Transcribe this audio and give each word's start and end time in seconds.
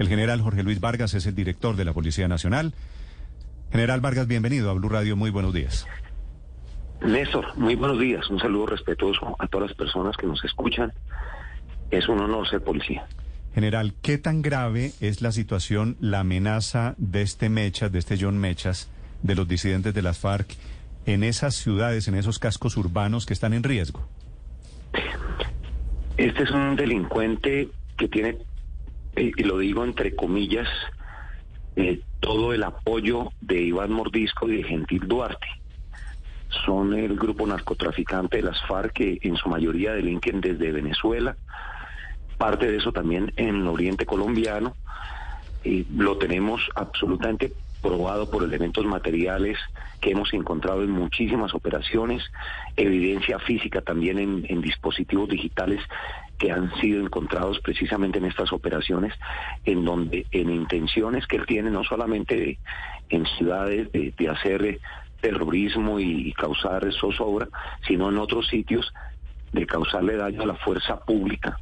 El 0.00 0.08
general 0.08 0.40
Jorge 0.40 0.62
Luis 0.62 0.80
Vargas 0.80 1.12
es 1.12 1.26
el 1.26 1.34
director 1.34 1.76
de 1.76 1.84
la 1.84 1.92
Policía 1.92 2.26
Nacional. 2.26 2.72
General 3.70 4.00
Vargas, 4.00 4.26
bienvenido 4.26 4.70
a 4.70 4.72
Blue 4.72 4.88
Radio. 4.88 5.14
Muy 5.14 5.28
buenos 5.28 5.52
días. 5.52 5.86
Néstor, 7.02 7.54
muy 7.58 7.74
buenos 7.74 8.00
días. 8.00 8.30
Un 8.30 8.38
saludo 8.38 8.64
respetuoso 8.64 9.36
a 9.38 9.46
todas 9.46 9.68
las 9.68 9.76
personas 9.76 10.16
que 10.16 10.26
nos 10.26 10.42
escuchan. 10.42 10.90
Es 11.90 12.08
un 12.08 12.18
honor 12.18 12.48
ser 12.48 12.62
policía. 12.62 13.06
General, 13.52 13.92
¿qué 14.00 14.16
tan 14.16 14.40
grave 14.40 14.92
es 15.02 15.20
la 15.20 15.32
situación, 15.32 15.98
la 16.00 16.20
amenaza 16.20 16.94
de 16.96 17.20
este 17.20 17.50
Mechas, 17.50 17.92
de 17.92 17.98
este 17.98 18.16
John 18.18 18.38
Mechas, 18.38 18.88
de 19.22 19.34
los 19.34 19.46
disidentes 19.46 19.92
de 19.92 20.00
las 20.00 20.18
FARC 20.18 20.56
en 21.04 21.22
esas 21.22 21.56
ciudades, 21.56 22.08
en 22.08 22.14
esos 22.14 22.38
cascos 22.38 22.78
urbanos 22.78 23.26
que 23.26 23.34
están 23.34 23.52
en 23.52 23.64
riesgo? 23.64 24.08
Este 26.16 26.44
es 26.44 26.50
un 26.52 26.74
delincuente 26.74 27.68
que 27.98 28.08
tiene, 28.08 28.38
eh, 29.16 29.32
y 29.36 29.42
lo 29.44 29.58
digo 29.58 29.84
entre 29.84 30.14
comillas, 30.14 30.68
eh, 31.76 32.00
todo 32.20 32.52
el 32.52 32.62
apoyo 32.62 33.32
de 33.40 33.62
Iván 33.62 33.92
Mordisco 33.92 34.48
y 34.48 34.58
de 34.58 34.64
Gentil 34.64 35.06
Duarte. 35.06 35.46
Son 36.64 36.94
el 36.94 37.16
grupo 37.16 37.46
narcotraficante 37.46 38.38
de 38.38 38.42
las 38.42 38.60
FARC 38.66 38.92
que 38.92 39.18
en 39.22 39.36
su 39.36 39.48
mayoría 39.48 39.92
delinquen 39.92 40.40
desde 40.40 40.72
Venezuela, 40.72 41.36
parte 42.38 42.70
de 42.70 42.76
eso 42.76 42.92
también 42.92 43.32
en 43.36 43.56
el 43.56 43.66
oriente 43.68 44.04
colombiano. 44.04 44.74
Y 45.62 45.84
lo 45.94 46.16
tenemos 46.16 46.62
absolutamente 46.74 47.52
probado 47.80 48.30
por 48.30 48.42
elementos 48.42 48.84
materiales 48.84 49.58
que 50.00 50.10
hemos 50.10 50.32
encontrado 50.32 50.82
en 50.82 50.90
muchísimas 50.90 51.54
operaciones, 51.54 52.22
evidencia 52.76 53.38
física 53.38 53.80
también 53.80 54.18
en, 54.18 54.60
dispositivos 54.60 55.28
digitales 55.28 55.80
que 56.40 56.50
han 56.50 56.74
sido 56.80 57.02
encontrados 57.02 57.60
precisamente 57.60 58.18
en 58.18 58.24
estas 58.24 58.50
operaciones, 58.52 59.12
en 59.66 59.84
donde 59.84 60.26
en 60.32 60.50
intenciones 60.50 61.26
que 61.26 61.36
él 61.36 61.44
tiene 61.46 61.70
no 61.70 61.84
solamente 61.84 62.58
en 63.10 63.26
ciudades 63.36 63.92
de, 63.92 64.28
hacer 64.28 64.80
terrorismo 65.20 66.00
y, 66.00 66.32
causar 66.32 66.90
zozobra, 66.94 67.46
sino 67.86 68.08
en 68.08 68.16
otros 68.16 68.48
sitios 68.48 68.90
de 69.52 69.66
causarle 69.66 70.16
daño 70.16 70.42
a 70.42 70.46
la 70.46 70.54
fuerza 70.54 70.98
pública, 71.00 71.60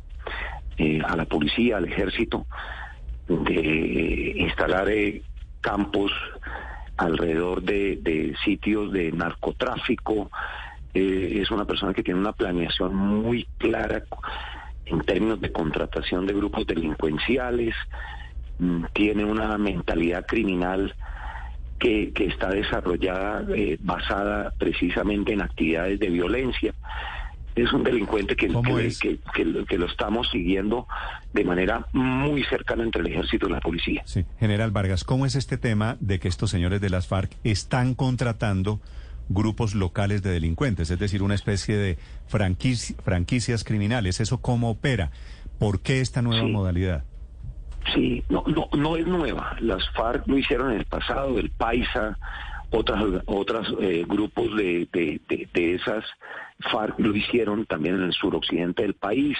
eh, 0.77 1.01
a 1.05 1.17
la 1.17 1.25
policía, 1.25 1.79
al 1.79 1.87
ejército, 1.87 2.47
de 3.27 4.35
instalar 4.37 4.89
eh, 4.91 5.23
campos 5.61 6.13
alrededor 6.99 7.63
de, 7.63 8.37
sitios 8.45 8.93
de 8.93 9.11
narcotráfico. 9.11 10.31
Eh, 10.95 11.41
es 11.43 11.51
una 11.51 11.65
persona 11.65 11.93
que 11.93 12.05
tiene 12.05 12.21
una 12.21 12.33
planeación 12.33 12.95
muy 12.95 13.49
clara 13.59 14.05
en 14.91 15.01
términos 15.01 15.41
de 15.41 15.53
contratación 15.53 16.27
de 16.27 16.35
grupos 16.35 16.67
delincuenciales, 16.67 17.75
mm, 18.59 18.85
tiene 18.93 19.25
una 19.25 19.57
mentalidad 19.59 20.27
criminal 20.27 20.95
que, 21.79 22.13
está 22.17 22.51
desarrollada 22.51 23.45
eh, 23.55 23.79
basada 23.81 24.53
precisamente 24.59 25.33
en 25.33 25.43
actividades 25.43 25.99
de 26.01 26.09
violencia. 26.09 26.75
Es 27.55 27.73
un 27.73 27.83
delincuente 27.83 28.37
que, 28.37 28.47
que, 28.47 29.79
lo 29.79 29.87
estamos 29.87 30.29
siguiendo 30.31 30.87
de 31.33 31.45
manera 31.45 31.87
muy 31.93 32.45
cercana 32.45 32.85
entre 32.85 33.01
el 33.01 33.09
ejército 33.09 33.49
y 33.49 33.53
la 33.53 33.61
policía. 33.61 34.03
Sí, 34.05 34.25
General 34.39 34.71
Vargas, 34.71 35.03
¿cómo 35.03 35.27
es 35.27 35.35
este 35.35 35.59
tema 35.59 35.97
de 35.99 36.21
que 36.21 36.29
estos 36.29 36.51
señores 36.51 36.81
de 36.81 36.91
las 36.91 37.09
FARC 37.09 37.33
están 37.43 37.95
contratando 37.95 38.81
grupos 39.29 39.75
locales 39.75 40.23
de 40.23 40.31
delincuentes, 40.31 40.91
es 40.91 40.99
decir, 40.99 41.23
una 41.23 41.35
especie 41.35 41.77
de 41.77 41.99
franquicias 42.29 43.65
criminales? 43.65 44.21
¿Eso 44.21 44.41
cómo 44.41 44.71
opera? 44.71 45.11
¿Por 45.59 45.81
qué 45.81 46.01
esta 46.01 46.23
nueva 46.23 46.47
modalidad? 46.47 47.05
Sí, 47.95 48.23
no, 48.29 48.45
no, 48.47 48.69
no 48.77 48.97
es 48.97 49.07
nueva. 49.07 49.57
Las 49.61 49.89
FARC 49.91 50.27
lo 50.27 50.37
hicieron 50.37 50.73
en 50.73 50.79
el 50.79 50.85
pasado, 50.85 51.39
el 51.39 51.51
Paisa, 51.51 52.19
otras 52.71 53.03
otras 53.27 53.67
eh, 53.81 54.05
grupos 54.07 54.55
de, 54.57 54.89
de, 54.93 55.75
esas 55.75 56.05
FARC 56.71 56.99
lo 56.99 57.15
hicieron 57.15 57.65
también 57.67 57.97
en 57.97 58.03
el 58.03 58.13
suroccidente 58.13 58.83
del 58.83 58.95
país. 58.95 59.39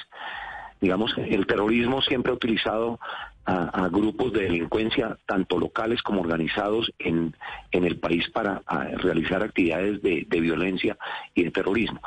Digamos, 0.81 1.13
el 1.17 1.47
terrorismo 1.47 2.03
siempre 2.03 2.33
ha 2.33 2.37
utilizado 2.37 3.01
a, 3.45 3.89
grupos 3.89 4.33
de 4.35 4.43
delincuencia, 4.43 5.17
tanto 5.27 5.59
locales 5.59 6.03
como 6.03 6.21
organizados 6.21 6.93
en, 6.99 7.35
en 7.73 7.85
el 7.85 7.99
país 7.99 8.29
para 8.29 8.63
realizar 8.99 9.43
actividades 9.43 10.03
de, 10.03 10.27
violencia 10.29 10.99
y 11.35 11.45
de 11.45 11.51
terrorismo. 11.51 12.03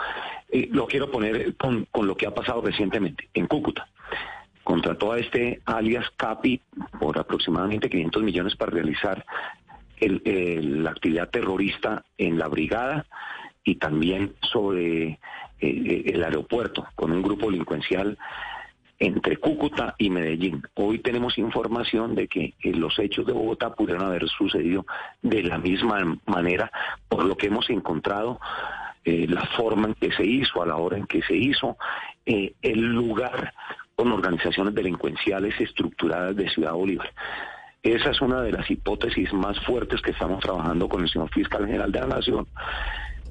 Eh, 0.49 0.69
lo 0.71 0.85
quiero 0.85 1.09
poner 1.09 1.55
con, 1.55 1.85
con 1.85 2.05
lo 2.05 2.15
que 2.15 2.27
ha 2.27 2.33
pasado 2.33 2.61
recientemente 2.61 3.27
en 3.33 3.47
Cúcuta 3.47 3.87
contrató 4.63 5.11
a 5.11 5.19
este 5.19 5.59
alias 5.65 6.05
Capi 6.15 6.61
por 6.99 7.17
aproximadamente 7.17 7.89
500 7.89 8.23
millones 8.23 8.55
para 8.55 8.71
realizar 8.71 9.25
la 9.99 10.91
actividad 10.91 11.29
terrorista 11.29 12.03
en 12.17 12.37
la 12.37 12.47
brigada 12.47 13.05
y 13.63 13.75
también 13.75 14.33
sobre 14.41 15.03
eh, 15.07 15.19
eh, 15.59 16.03
el 16.07 16.23
aeropuerto 16.23 16.87
con 16.95 17.11
un 17.11 17.21
grupo 17.21 17.47
delincuencial 17.47 18.17
entre 19.01 19.37
Cúcuta 19.37 19.95
y 19.97 20.09
Medellín. 20.09 20.61
Hoy 20.75 20.99
tenemos 20.99 21.37
información 21.37 22.13
de 22.13 22.27
que 22.27 22.53
eh, 22.63 22.71
los 22.73 22.97
hechos 22.99 23.25
de 23.25 23.33
Bogotá 23.33 23.73
pudieron 23.73 24.05
haber 24.05 24.29
sucedido 24.29 24.85
de 25.21 25.43
la 25.43 25.57
misma 25.57 26.19
manera, 26.27 26.71
por 27.09 27.25
lo 27.25 27.35
que 27.35 27.47
hemos 27.47 27.69
encontrado 27.69 28.39
la 29.03 29.41
forma 29.57 29.87
en 29.87 29.95
que 29.95 30.11
se 30.11 30.23
hizo, 30.23 30.61
a 30.61 30.65
la 30.67 30.75
hora 30.75 30.95
en 30.95 31.07
que 31.07 31.23
se 31.23 31.35
hizo, 31.35 31.75
el 32.23 32.79
lugar 32.79 33.51
con 33.95 34.11
organizaciones 34.11 34.75
delincuenciales 34.75 35.59
estructuradas 35.59 36.35
de 36.35 36.47
Ciudad 36.49 36.73
Bolívar. 36.73 37.11
Esa 37.83 38.11
es 38.11 38.21
una 38.21 38.41
de 38.41 38.51
las 38.51 38.69
hipótesis 38.69 39.33
más 39.33 39.59
fuertes 39.61 40.01
que 40.01 40.11
estamos 40.11 40.39
trabajando 40.39 40.87
con 40.87 41.01
el 41.01 41.09
señor 41.09 41.31
fiscal 41.31 41.65
general 41.65 41.91
de 41.91 41.99
la 41.99 42.07
Nación. 42.07 42.47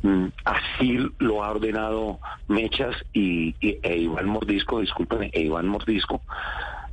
Mm, 0.02 0.26
así 0.44 0.98
lo 1.18 1.44
ha 1.44 1.50
ordenado 1.50 2.20
Mechas 2.48 2.96
y, 3.12 3.54
e 3.60 3.96
Iván 3.96 4.26
Mordisco, 4.26 4.80
discúlpenme, 4.80 5.30
e 5.32 5.42
Iván 5.42 5.68
Mordisco. 5.68 6.22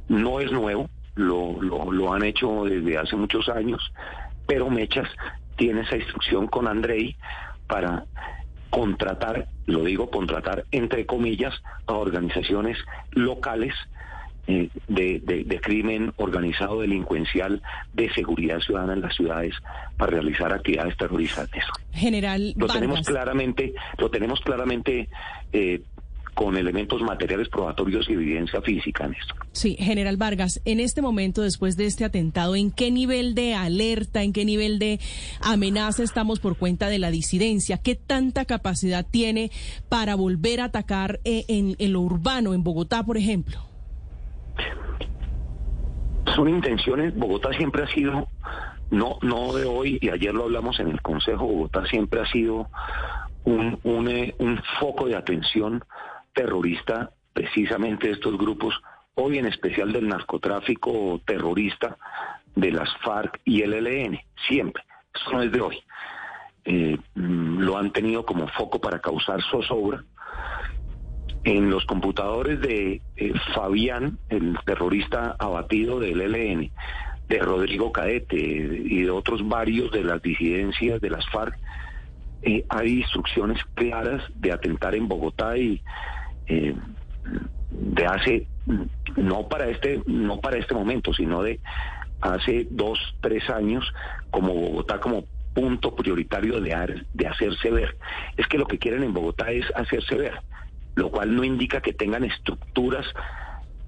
No 0.10 0.40
es 0.40 0.52
nuevo, 0.52 0.90
lo, 1.16 1.62
lo, 1.62 1.92
lo 1.92 2.14
han 2.14 2.24
hecho 2.24 2.66
desde 2.66 2.98
hace 2.98 3.16
muchos 3.16 3.48
años, 3.50 3.92
pero 4.46 4.70
Mechas 4.70 5.10
tiene 5.56 5.82
esa 5.82 5.98
instrucción 5.98 6.48
con 6.48 6.68
Andrei 6.68 7.16
para 7.68 8.06
contratar, 8.70 9.48
lo 9.66 9.84
digo 9.84 10.10
contratar 10.10 10.66
entre 10.72 11.06
comillas, 11.06 11.54
a 11.88 11.94
organizaciones 11.94 12.78
locales 13.12 13.74
eh, 14.48 14.70
de, 14.88 15.20
de, 15.20 15.60
crimen 15.60 16.14
organizado 16.16 16.80
delincuencial 16.80 17.62
de 17.94 18.10
seguridad 18.14 18.60
ciudadana 18.62 18.94
en 18.94 19.02
las 19.02 19.14
ciudades 19.14 19.54
para 19.98 20.12
realizar 20.12 20.54
actividades 20.54 20.96
terroristas. 20.96 21.50
General, 21.92 22.54
lo 22.56 22.68
tenemos 22.68 23.02
claramente, 23.02 23.74
lo 23.98 24.10
tenemos 24.10 24.40
claramente. 24.40 25.10
Eh, 25.52 25.82
con 26.34 26.56
elementos 26.56 27.02
materiales 27.02 27.50
probatorios 27.50 28.08
y 28.08 28.14
evidencia 28.14 28.62
física 28.62 29.06
en 29.06 29.16
esto. 29.16 29.34
Sí, 29.54 29.76
general 29.80 30.18
Vargas, 30.18 30.62
en 30.66 30.80
este 30.80 31.02
momento, 31.02 31.42
después 31.42 31.78
de 31.78 31.88
este 31.88 32.06
atentado, 32.06 32.56
¿en 32.56 32.70
qué 32.70 32.92
nivel 32.92 33.34
de 33.34 33.56
alerta, 33.56 34.22
en 34.22 34.34
qué 34.34 34.46
nivel 34.46 34.78
de 34.78 35.00
amenaza 35.42 36.04
estamos 36.04 36.40
por 36.40 36.56
cuenta 36.56 36.90
de 36.90 37.00
la 37.00 37.10
disidencia? 37.10 37.80
¿Qué 37.80 37.96
tanta 37.96 38.46
capacidad 38.46 39.04
tiene 39.04 39.50
para 39.90 40.14
volver 40.14 40.62
a 40.62 40.66
atacar 40.66 41.20
eh, 41.26 41.44
en, 41.48 41.76
en 41.80 41.94
lo 41.94 42.02
urbano, 42.02 42.54
en 42.54 42.64
Bogotá, 42.64 43.04
por 43.04 43.18
ejemplo? 43.18 43.67
Son 46.36 46.50
intenciones, 46.50 47.16
Bogotá 47.16 47.52
siempre 47.54 47.84
ha 47.84 47.88
sido, 47.88 48.28
no, 48.92 49.18
no 49.22 49.54
de 49.54 49.66
hoy, 49.66 49.98
y 50.02 50.10
ayer 50.10 50.34
lo 50.34 50.44
hablamos 50.44 50.80
en 50.80 50.90
el 50.90 51.02
Consejo, 51.02 51.46
Bogotá 51.46 51.86
siempre 51.86 52.22
ha 52.22 52.26
sido 52.28 52.70
un, 53.44 54.08
eh, 54.10 54.36
foco 54.80 55.06
de 55.06 55.16
atención 55.16 55.84
terrorista 56.34 57.12
precisamente 57.34 58.12
estos 58.12 58.38
grupos, 58.38 58.76
hoy 59.16 59.38
en 59.38 59.46
especial 59.46 59.92
del 59.94 60.08
narcotráfico 60.08 61.22
terrorista 61.26 61.98
de 62.56 62.72
las 62.72 62.90
FARC 62.98 63.40
y 63.46 63.62
el 63.62 63.74
ELN, 63.74 64.20
siempre, 64.48 64.84
eso 65.14 65.32
no 65.32 65.42
es 65.42 65.52
de 65.52 65.62
hoy. 65.62 65.84
Eh, 66.66 66.98
mm, 67.16 67.60
lo 67.60 67.78
han 67.78 67.92
tenido 67.92 68.26
como 68.26 68.48
foco 68.50 68.82
para 68.82 69.00
causar 69.00 69.42
zozobra, 69.50 70.04
en 71.48 71.70
los 71.70 71.86
computadores 71.86 72.60
de 72.60 73.02
eh, 73.16 73.34
Fabián, 73.56 74.20
el 74.28 74.58
terrorista 74.66 75.34
abatido 75.40 75.98
del 75.98 76.20
ELN, 76.20 76.72
de 77.30 77.40
Rodrigo 77.40 77.94
Cadete 77.94 78.36
y 78.38 79.04
de 79.04 79.10
otros 79.10 79.48
varios 79.48 79.90
de 79.94 80.04
las 80.04 80.22
disidencias 80.22 81.00
de 81.00 81.10
las 81.10 81.26
FARC, 81.30 81.58
eh, 82.42 82.66
hay 82.68 83.00
instrucciones 83.00 83.64
claras 83.76 84.24
de 84.36 84.52
atentar 84.52 84.94
en 84.94 85.08
Bogotá 85.08 85.58
y 85.58 85.82
eh, 86.48 86.76
de 87.72 88.06
hace 88.06 88.48
no 89.16 89.48
para 89.48 89.70
este 89.70 90.02
no 90.06 90.42
para 90.42 90.58
este 90.58 90.74
momento, 90.74 91.14
sino 91.14 91.44
de 91.44 91.62
hace 92.20 92.68
dos 92.70 93.00
tres 93.22 93.50
años 93.50 93.86
como 94.32 94.54
Bogotá 94.54 95.00
como 95.00 95.24
punto 95.54 95.96
prioritario 95.96 96.60
de, 96.60 97.06
de 97.14 97.28
hacerse 97.28 97.72
ver. 97.72 97.96
Es 98.36 98.48
que 98.48 98.58
lo 98.58 98.66
que 98.66 98.80
quieren 98.80 99.04
en 99.04 99.14
Bogotá 99.14 99.50
es 99.50 99.66
hacerse 99.76 100.16
ver 100.16 100.42
lo 100.98 101.12
cual 101.12 101.36
no 101.36 101.44
indica 101.44 101.80
que 101.80 101.94
tengan 101.94 102.24
estructuras 102.24 103.06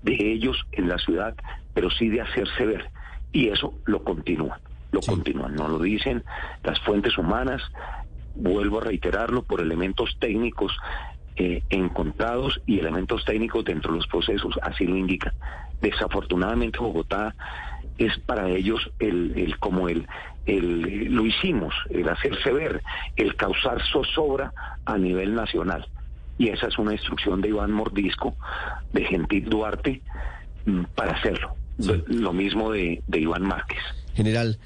de 0.04 0.14
ellos 0.14 0.64
en 0.72 0.88
la 0.88 1.00
ciudad, 1.00 1.36
pero 1.74 1.90
sí 1.90 2.08
de 2.08 2.22
hacerse 2.22 2.66
ver. 2.66 2.92
Y 3.32 3.50
eso 3.50 3.74
lo 3.86 4.04
continúan, 4.04 4.60
lo 4.92 5.02
continúan, 5.02 5.56
no 5.56 5.68
lo 5.68 5.80
dicen 5.80 6.24
las 6.64 6.80
fuentes 6.82 7.18
humanas, 7.18 7.64
vuelvo 8.36 8.80
a 8.80 8.84
reiterarlo, 8.84 9.42
por 9.42 9.60
elementos 9.60 10.16
técnicos 10.20 10.72
eh, 11.36 11.64
encontrados 11.72 12.62
y 12.68 12.80
elementos 12.80 13.26
técnicos 13.26 13.66
dentro 13.66 13.92
de 13.92 13.98
los 13.98 14.08
procesos, 14.08 14.60
así 14.62 14.86
lo 14.86 14.96
indica. 14.96 15.34
Desafortunadamente 15.82 16.78
Bogotá 16.78 17.34
es 17.98 18.20
para 18.20 18.50
ellos 18.50 18.92
el, 19.00 19.34
el 19.36 19.58
como 19.58 19.90
el, 19.90 20.08
el, 20.46 21.12
lo 21.12 21.26
hicimos, 21.26 21.74
el 21.90 22.08
hacerse 22.08 22.52
ver, 22.52 22.84
el 23.16 23.36
causar 23.36 23.82
zozobra 23.92 24.54
a 24.86 24.96
nivel 25.00 25.34
nacional. 25.34 25.88
Y 26.40 26.50
esa 26.50 26.68
es 26.68 26.80
una 26.80 26.94
instrucción 26.94 27.42
de 27.42 27.50
Iván 27.50 27.72
Mordisco, 27.72 28.36
de 28.94 29.06
Gentil 29.06 29.48
Duarte, 29.48 30.02
mm, 30.66 30.86
para 30.96 31.12
hacerlo. 31.12 31.56
Lo 32.08 32.34
mismo 32.34 32.72
de, 32.72 33.04
de 33.08 33.20
Iván 33.20 33.44
Márquez. 33.44 33.80
General, 34.16 34.58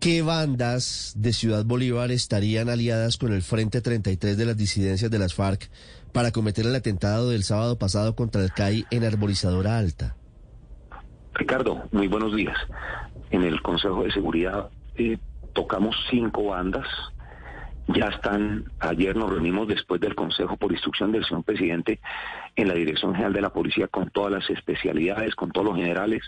¿qué 0.00 0.22
bandas 0.22 1.12
de 1.16 1.32
Ciudad 1.32 1.64
Bolívar 1.64 2.10
estarían 2.10 2.68
aliadas 2.68 3.18
con 3.18 3.32
el 3.32 3.42
Frente 3.42 3.82
33 3.82 4.36
de 4.38 4.46
las 4.46 4.56
disidencias 4.56 5.10
de 5.10 5.18
las 5.18 5.34
FARC 5.34 5.68
para 6.12 6.32
cometer 6.32 6.66
el 6.66 6.74
atentado 6.74 7.30
del 7.30 7.44
sábado 7.44 7.78
pasado 7.78 8.16
contra 8.16 8.42
el 8.42 8.52
CAI 8.52 8.86
en 8.90 9.04
Arborizadora 9.04 9.78
Alta? 9.78 10.16
Ricardo, 11.34 11.84
muy 11.92 12.08
buenos 12.08 12.34
días. 12.34 12.56
En 13.30 13.42
el 13.42 13.62
Consejo 13.62 14.04
de 14.04 14.12
Seguridad 14.12 14.70
eh, 14.96 15.18
tocamos 15.52 15.96
cinco 16.10 16.44
bandas. 16.44 16.86
Ya 17.94 18.06
están, 18.06 18.64
ayer 18.78 19.16
nos 19.16 19.30
reunimos 19.30 19.66
después 19.66 20.00
del 20.00 20.14
Consejo 20.14 20.56
por 20.56 20.70
instrucción 20.70 21.10
del 21.10 21.24
señor 21.24 21.44
presidente 21.44 22.00
en 22.54 22.68
la 22.68 22.74
Dirección 22.74 23.12
General 23.12 23.32
de 23.32 23.40
la 23.40 23.50
Policía 23.50 23.88
con 23.88 24.10
todas 24.10 24.32
las 24.32 24.50
especialidades, 24.50 25.34
con 25.34 25.50
todos 25.50 25.68
los 25.68 25.76
generales, 25.76 26.22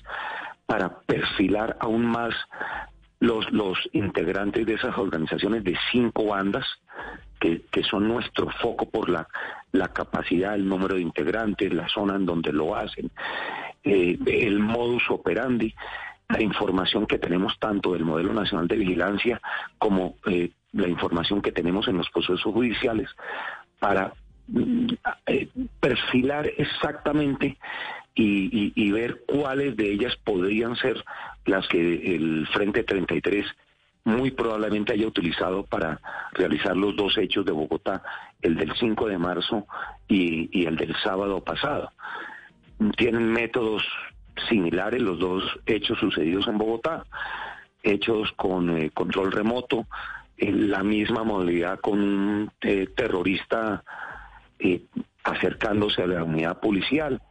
para 0.66 1.00
perfilar 1.00 1.76
aún 1.80 2.06
más 2.06 2.34
los, 3.20 3.50
los 3.52 3.78
integrantes 3.92 4.66
de 4.66 4.74
esas 4.74 4.98
organizaciones 4.98 5.62
de 5.62 5.76
cinco 5.92 6.26
bandas 6.26 6.66
que, 7.38 7.62
que 7.70 7.84
son 7.84 8.08
nuestro 8.08 8.48
foco 8.60 8.88
por 8.90 9.08
la, 9.08 9.28
la 9.70 9.88
capacidad, 9.88 10.54
el 10.54 10.68
número 10.68 10.96
de 10.96 11.02
integrantes, 11.02 11.72
la 11.72 11.88
zona 11.88 12.16
en 12.16 12.26
donde 12.26 12.52
lo 12.52 12.74
hacen, 12.74 13.10
eh, 13.84 14.18
el 14.26 14.58
modus 14.58 15.04
operandi, 15.10 15.74
la 16.32 16.42
información 16.42 17.06
que 17.06 17.18
tenemos 17.18 17.58
tanto 17.58 17.92
del 17.92 18.04
modelo 18.04 18.32
nacional 18.32 18.66
de 18.66 18.76
vigilancia 18.76 19.40
como 19.78 20.16
eh, 20.26 20.50
la 20.72 20.88
información 20.88 21.42
que 21.42 21.52
tenemos 21.52 21.86
en 21.88 21.98
los 21.98 22.08
procesos 22.10 22.42
judiciales 22.42 23.08
para 23.78 24.14
mm, 24.48 24.86
eh, 25.26 25.48
perfilar 25.80 26.50
exactamente 26.56 27.58
y, 28.14 28.90
ver 28.92 29.22
cuáles 29.26 29.74
de 29.74 29.90
ellas 29.90 30.14
podrían 30.22 30.76
ser 30.76 31.02
las 31.46 31.66
que 31.68 32.14
el 32.14 32.46
Frente 32.52 32.84
33 32.84 33.46
muy 34.04 34.32
probablemente 34.32 34.92
haya 34.92 35.06
utilizado 35.06 35.64
para 35.64 35.98
realizar 36.32 36.76
los 36.76 36.94
dos 36.94 37.16
hechos 37.16 37.46
de 37.46 37.52
Bogotá, 37.52 38.02
el 38.42 38.56
del 38.56 38.74
5 38.76 39.08
de 39.08 39.16
marzo 39.16 39.66
y 40.08 40.66
el 40.66 40.76
del 40.76 40.94
sábado 41.02 41.42
pasado. 41.42 41.90
Tienen 42.98 43.32
métodos 43.32 43.82
similares 44.52 45.00
los 45.00 45.18
dos 45.18 45.42
hechos 45.64 45.98
sucedidos 45.98 46.46
en 46.46 46.58
Bogotá, 46.58 47.06
hechos 47.82 48.30
con 48.32 48.76
eh, 48.76 48.90
control 48.90 49.32
remoto, 49.32 49.86
en 50.36 50.70
la 50.70 50.82
misma 50.82 51.24
modalidad 51.24 51.80
con 51.80 51.98
un 52.00 52.50
eh, 52.60 52.86
terrorista 52.94 53.82
eh, 54.58 54.82
acercándose 55.24 56.02
a 56.02 56.06
la 56.06 56.24
unidad 56.24 56.60
policial. 56.60 57.22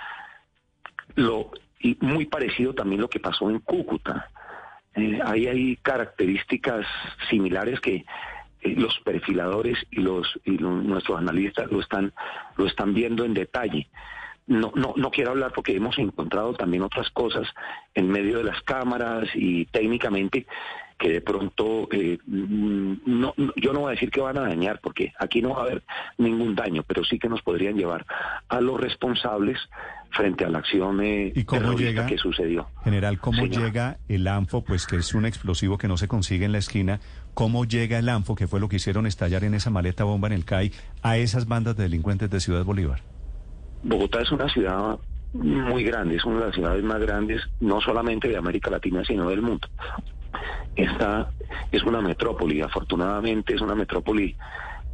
Lo, 1.15 1.51
y 1.79 1.97
muy 1.99 2.25
parecido 2.25 2.73
también 2.73 3.01
lo 3.01 3.09
que 3.09 3.19
pasó 3.19 3.49
en 3.49 3.59
Cúcuta. 3.59 4.29
ahí 5.25 5.47
hay 5.47 5.75
características 5.77 6.85
similares 7.29 7.79
que 7.79 8.05
los 8.63 8.99
perfiladores 8.99 9.77
y 9.89 10.01
los 10.01 10.39
y 10.45 10.51
nuestros 10.51 11.17
analistas 11.17 11.71
lo 11.71 11.81
están 11.81 12.13
lo 12.57 12.67
están 12.67 12.93
viendo 12.93 13.25
en 13.25 13.33
detalle 13.33 13.87
no, 14.51 14.71
no, 14.75 14.93
no 14.97 15.11
quiero 15.11 15.31
hablar 15.31 15.53
porque 15.55 15.75
hemos 15.75 15.97
encontrado 15.97 16.53
también 16.53 16.83
otras 16.83 17.09
cosas 17.11 17.47
en 17.95 18.09
medio 18.09 18.39
de 18.39 18.43
las 18.43 18.61
cámaras 18.63 19.29
y 19.33 19.65
técnicamente 19.65 20.45
que 20.99 21.09
de 21.09 21.21
pronto 21.21 21.87
eh, 21.91 22.19
mm, 22.27 22.93
no, 23.05 23.33
yo 23.55 23.73
no 23.73 23.79
voy 23.79 23.89
a 23.89 23.91
decir 23.91 24.11
que 24.11 24.21
van 24.21 24.37
a 24.37 24.41
dañar 24.41 24.79
porque 24.81 25.13
aquí 25.19 25.41
no 25.41 25.51
va 25.51 25.61
a 25.61 25.65
haber 25.65 25.83
ningún 26.17 26.53
daño, 26.53 26.83
pero 26.85 27.03
sí 27.03 27.17
que 27.17 27.29
nos 27.29 27.41
podrían 27.41 27.75
llevar 27.75 28.05
a 28.49 28.61
los 28.61 28.79
responsables 28.79 29.57
frente 30.11 30.43
a 30.43 30.49
la 30.49 30.59
acción 30.59 31.01
eh, 31.01 31.31
¿Y 31.33 31.45
cómo 31.45 31.73
llega, 31.73 32.05
que 32.05 32.17
sucedió. 32.17 32.67
General, 32.83 33.17
¿cómo 33.19 33.45
llega 33.45 33.97
el 34.09 34.27
ANFO, 34.27 34.63
pues 34.65 34.85
que 34.85 34.97
es 34.97 35.15
un 35.15 35.25
explosivo 35.25 35.77
que 35.77 35.87
no 35.87 35.95
se 35.95 36.09
consigue 36.09 36.43
en 36.43 36.51
la 36.51 36.57
esquina? 36.57 36.99
¿Cómo 37.33 37.63
llega 37.63 37.97
el 37.97 38.09
ANFO, 38.09 38.35
que 38.35 38.47
fue 38.47 38.59
lo 38.59 38.67
que 38.67 38.75
hicieron 38.75 39.07
estallar 39.07 39.45
en 39.45 39.53
esa 39.53 39.69
maleta 39.69 40.03
bomba 40.03 40.27
en 40.27 40.33
el 40.33 40.43
CAI, 40.43 40.73
a 41.01 41.17
esas 41.17 41.47
bandas 41.47 41.77
de 41.77 41.83
delincuentes 41.83 42.29
de 42.29 42.41
Ciudad 42.41 42.65
Bolívar? 42.65 43.01
Bogotá 43.83 44.21
es 44.21 44.31
una 44.31 44.47
ciudad 44.49 44.99
muy 45.33 45.83
grande, 45.83 46.15
es 46.15 46.25
una 46.25 46.39
de 46.39 46.45
las 46.47 46.55
ciudades 46.55 46.83
más 46.83 46.99
grandes, 46.99 47.41
no 47.59 47.81
solamente 47.81 48.27
de 48.27 48.37
América 48.37 48.69
Latina, 48.69 49.03
sino 49.05 49.29
del 49.29 49.41
mundo. 49.41 49.67
Esta 50.75 51.31
es 51.71 51.83
una 51.83 52.01
metrópoli, 52.01 52.61
afortunadamente 52.61 53.55
es 53.55 53.61
una 53.61 53.75
metrópoli 53.75 54.35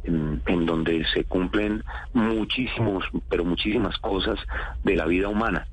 en, 0.04 0.66
donde 0.66 1.04
se 1.12 1.24
cumplen 1.24 1.84
muchísimos, 2.12 3.04
pero 3.28 3.44
muchísimas 3.44 3.96
cosas 3.98 4.38
de 4.84 4.96
la 4.96 5.06
vida 5.06 5.28
humana. 5.28 5.66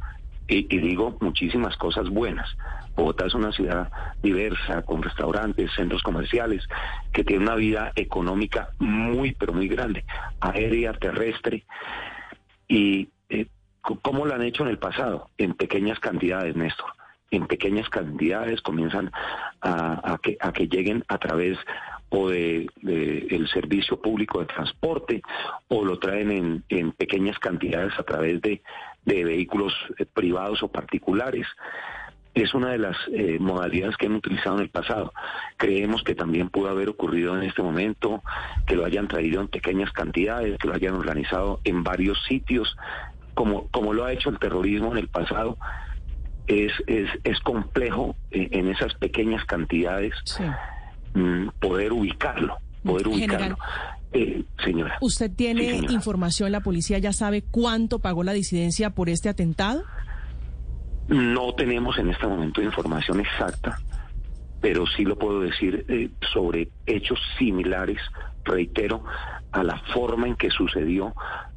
Y, 0.48 0.68
y, 0.70 0.80
digo 0.80 1.18
muchísimas 1.22 1.76
cosas 1.78 2.10
buenas. 2.10 2.48
Bogotá 2.96 3.26
es 3.26 3.34
una 3.34 3.52
ciudad 3.52 3.92
diversa, 4.22 4.84
con 4.84 5.02
restaurantes, 5.02 5.72
centros 5.76 6.04
comerciales, 6.04 6.68
que 7.12 7.24
tiene 7.24 7.44
una 7.44 7.56
vida 7.56 7.92
económica 7.96 8.70
muy, 8.78 9.34
pero 9.34 9.54
muy 9.54 9.68
grande, 9.68 10.06
aérea, 10.40 10.94
terrestre. 10.94 11.64
Y 12.68 13.10
eh, 13.30 13.48
¿cómo 13.82 14.26
lo 14.26 14.34
han 14.34 14.42
hecho 14.42 14.64
en 14.64 14.70
el 14.70 14.80
pasado? 14.80 15.30
En 15.38 15.54
pequeñas 15.54 16.00
cantidades, 16.00 16.56
Néstor. 16.56 16.92
En 17.32 17.48
pequeñas 17.48 17.90
cantidades 17.90 18.62
comienzan 18.62 19.12
a, 19.62 20.18
que, 20.22 20.68
lleguen 20.68 21.04
a 21.08 21.18
través 21.18 21.58
o 22.10 22.30
de, 22.30 22.70
el 22.82 23.48
servicio 23.50 24.00
público 24.00 24.40
de 24.40 24.46
transporte 24.46 25.22
o 25.68 25.84
lo 25.84 25.98
traen 25.98 26.64
en, 26.70 26.92
pequeñas 26.94 27.38
cantidades 27.40 27.98
a 27.98 28.04
través 28.04 28.42
de, 28.42 28.62
de 29.06 29.24
vehículos 29.24 29.74
eh, 29.98 30.06
privados 30.06 30.62
o 30.64 30.68
particulares 30.68 31.48
es 32.36 32.54
una 32.54 32.72
de 32.72 32.78
las 32.78 32.98
eh, 33.14 33.38
modalidades 33.40 33.96
que 33.96 34.08
hemos 34.08 34.20
utilizado 34.20 34.58
en 34.58 34.64
el 34.64 34.70
pasado. 34.70 35.14
Creemos 35.56 36.04
que 36.04 36.16
también 36.16 36.50
pudo 36.50 36.69
haber 36.69 36.90
ocurrido 36.90 37.36
en 37.36 37.44
este 37.44 37.64
momento, 37.64 38.21
que 38.68 38.76
lo 38.76 38.86
hayan 38.86 39.07
traído 39.07 39.40
en 39.40 39.48
pequeñas 39.48 39.92
cantidades, 39.94 40.57
que 40.59 40.68
lo 40.68 40.76
hayan 40.76 40.95
organizado 40.95 41.62
en 41.64 41.83
varios 41.83 42.21
sitios, 42.28 42.76
como, 43.33 43.69
como 43.69 43.94
lo 43.94 44.04
ha 44.04 44.12
hecho 44.12 44.30
el 44.30 44.38
terrorismo 44.38 44.92
en 44.92 44.98
el 44.98 45.07
pasado. 45.07 45.57
Es, 46.45 46.74
es, 46.88 47.09
es 47.24 47.40
complejo 47.40 48.16
eh, 48.31 48.50
en 48.52 48.68
esas 48.68 48.94
pequeñas 48.95 49.44
cantidades 49.45 50.14
mm, 51.14 51.48
poder 51.59 51.92
ubicarlo, 51.94 52.57
poder 52.83 53.07
ubicarlo. 53.07 53.57
Eh, 54.12 54.44
señora. 54.64 54.98
¿Usted 55.02 55.31
tiene 55.31 55.78
información, 55.90 56.52
la 56.52 56.62
policía 56.62 57.00
ya 57.00 57.14
sabe 57.14 57.42
cuánto 57.42 58.00
pagó 58.00 58.24
la 58.24 58.33
disidencia 58.33 58.92
por 58.92 59.09
este 59.09 59.30
atentado? 59.30 59.83
No 61.07 61.54
tenemos 61.54 61.97
en 62.00 62.09
este 62.09 62.26
momento 62.26 62.62
información 62.62 63.19
exacta, 63.19 63.80
pero 64.59 64.88
sí 64.88 65.06
lo 65.06 65.18
puedo 65.18 65.42
decir 65.42 65.85
eh, 65.88 66.09
sobre 66.33 66.69
hechos 66.85 67.19
similares, 67.38 68.00
reitero, 68.44 69.04
a 69.52 69.64
la 69.64 69.78
forma 69.94 70.28
en 70.28 70.35
que 70.35 70.50
sucedió 70.50 71.14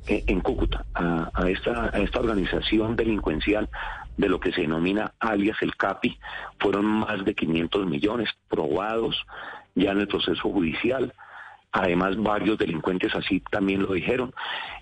eh, 0.07 0.25
en 0.26 0.40
Cúcuta, 0.40 0.85
a, 0.95 1.49
esta, 1.49 1.87
a 1.87 1.99
esta 1.99 2.21
organización 2.21 2.97
delincuencial 2.97 3.69
de 4.19 4.28
lo 4.28 4.40
que 4.40 4.52
se 4.52 4.62
denomina 4.62 5.12
alias 5.21 5.57
el 5.62 5.76
CAPI, 5.76 6.19
fueron 6.59 6.85
más 6.85 7.25
de 7.25 7.35
500 7.35 7.87
millones 7.87 8.31
probados 8.49 9.25
ya 9.75 9.93
en 9.93 10.00
el 10.00 10.09
proceso 10.09 10.43
judicial. 10.50 11.14
Además, 11.73 12.17
varios 12.17 12.59
delincuentes 12.59 13.14
así 13.14 13.40
también 13.50 13.83
lo 13.83 13.93
dijeron. 13.93 14.35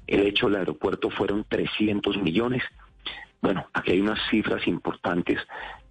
El 0.06 0.26
hecho 0.26 0.46
del 0.46 0.56
aeropuerto 0.56 1.10
fueron 1.10 1.44
300 1.48 2.16
millones. 2.18 2.62
Bueno, 3.46 3.64
aquí 3.74 3.92
hay 3.92 4.00
unas 4.00 4.18
cifras 4.28 4.66
importantes 4.66 5.38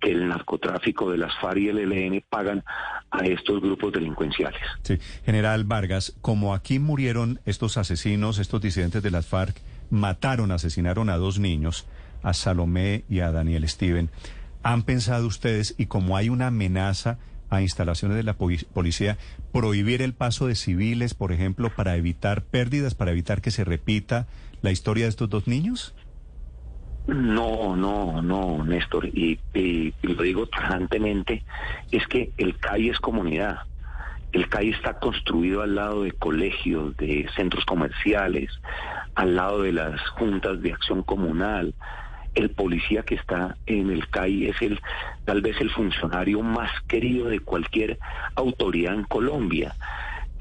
que 0.01 0.12
el 0.12 0.27
narcotráfico 0.27 1.09
de 1.09 1.17
las 1.17 1.33
FARC 1.39 1.59
y 1.59 1.69
el 1.69 1.79
ELN 1.79 2.21
pagan 2.29 2.65
a 3.12 3.25
estos 3.25 3.62
grupos 3.62 3.93
delincuenciales. 3.93 4.59
Sí, 4.81 4.97
general 5.24 5.63
Vargas, 5.63 6.17
como 6.19 6.53
aquí 6.53 6.79
murieron 6.79 7.39
estos 7.45 7.77
asesinos, 7.77 8.39
estos 8.39 8.59
disidentes 8.59 9.01
de 9.01 9.09
las 9.09 9.27
FARC, 9.27 9.55
mataron, 9.89 10.51
asesinaron 10.51 11.09
a 11.09 11.15
dos 11.15 11.39
niños, 11.39 11.88
a 12.24 12.33
Salomé 12.33 13.05
y 13.07 13.21
a 13.21 13.31
Daniel 13.31 13.69
Steven, 13.69 14.09
¿han 14.62 14.83
pensado 14.83 15.25
ustedes, 15.25 15.75
y 15.77 15.85
como 15.85 16.17
hay 16.17 16.27
una 16.27 16.47
amenaza 16.47 17.19
a 17.50 17.62
instalaciones 17.62 18.17
de 18.17 18.24
la 18.24 18.33
policía, 18.33 19.17
prohibir 19.53 20.01
el 20.01 20.13
paso 20.13 20.47
de 20.47 20.55
civiles, 20.55 21.13
por 21.13 21.31
ejemplo, 21.31 21.74
para 21.74 21.95
evitar 21.95 22.43
pérdidas, 22.43 22.95
para 22.95 23.12
evitar 23.12 23.39
que 23.39 23.51
se 23.51 23.63
repita 23.63 24.27
la 24.62 24.71
historia 24.71 25.05
de 25.05 25.12
estos 25.12 25.29
dos 25.29 25.47
niños? 25.47 25.95
No, 27.07 27.75
no, 27.75 28.21
no, 28.21 28.63
Néstor, 28.63 29.05
y, 29.05 29.39
lo 30.01 30.24
digo 30.24 30.47
tajantemente, 30.47 31.43
es 31.91 32.07
que 32.07 32.31
el 32.38 32.57
CAI 32.57 32.89
es 32.89 33.00
comunidad. 33.00 33.59
El 34.31 34.50
CAI 34.50 34.71
está 34.71 34.97
construido 35.00 35.62
al 35.62 35.75
lado 35.75 36.03
de 36.03 36.12
colegios, 36.13 36.97
de 36.97 37.29
centros 37.35 37.63
comerciales, 37.65 38.51
al 39.13 39.35
lado 39.35 39.62
de 39.62 39.71
las 39.71 40.01
juntas 40.09 40.62
de 40.62 40.74
acción 40.74 41.03
comunal. 41.03 41.75
El 42.33 42.50
policía 42.50 43.03
que 43.03 43.15
está 43.15 43.55
en 43.67 43.91
el 43.91 44.07
CAI 44.09 44.47
es 44.47 44.62
el 44.62 44.81
tal 45.25 45.41
vez 45.41 45.62
el 45.62 45.69
funcionario 45.69 46.41
más 46.41 46.71
querido 46.88 47.27
de 47.27 47.39
cualquier 47.39 48.00
autoridad 48.35 48.95
en 48.95 49.03
Colombia. 49.03 49.75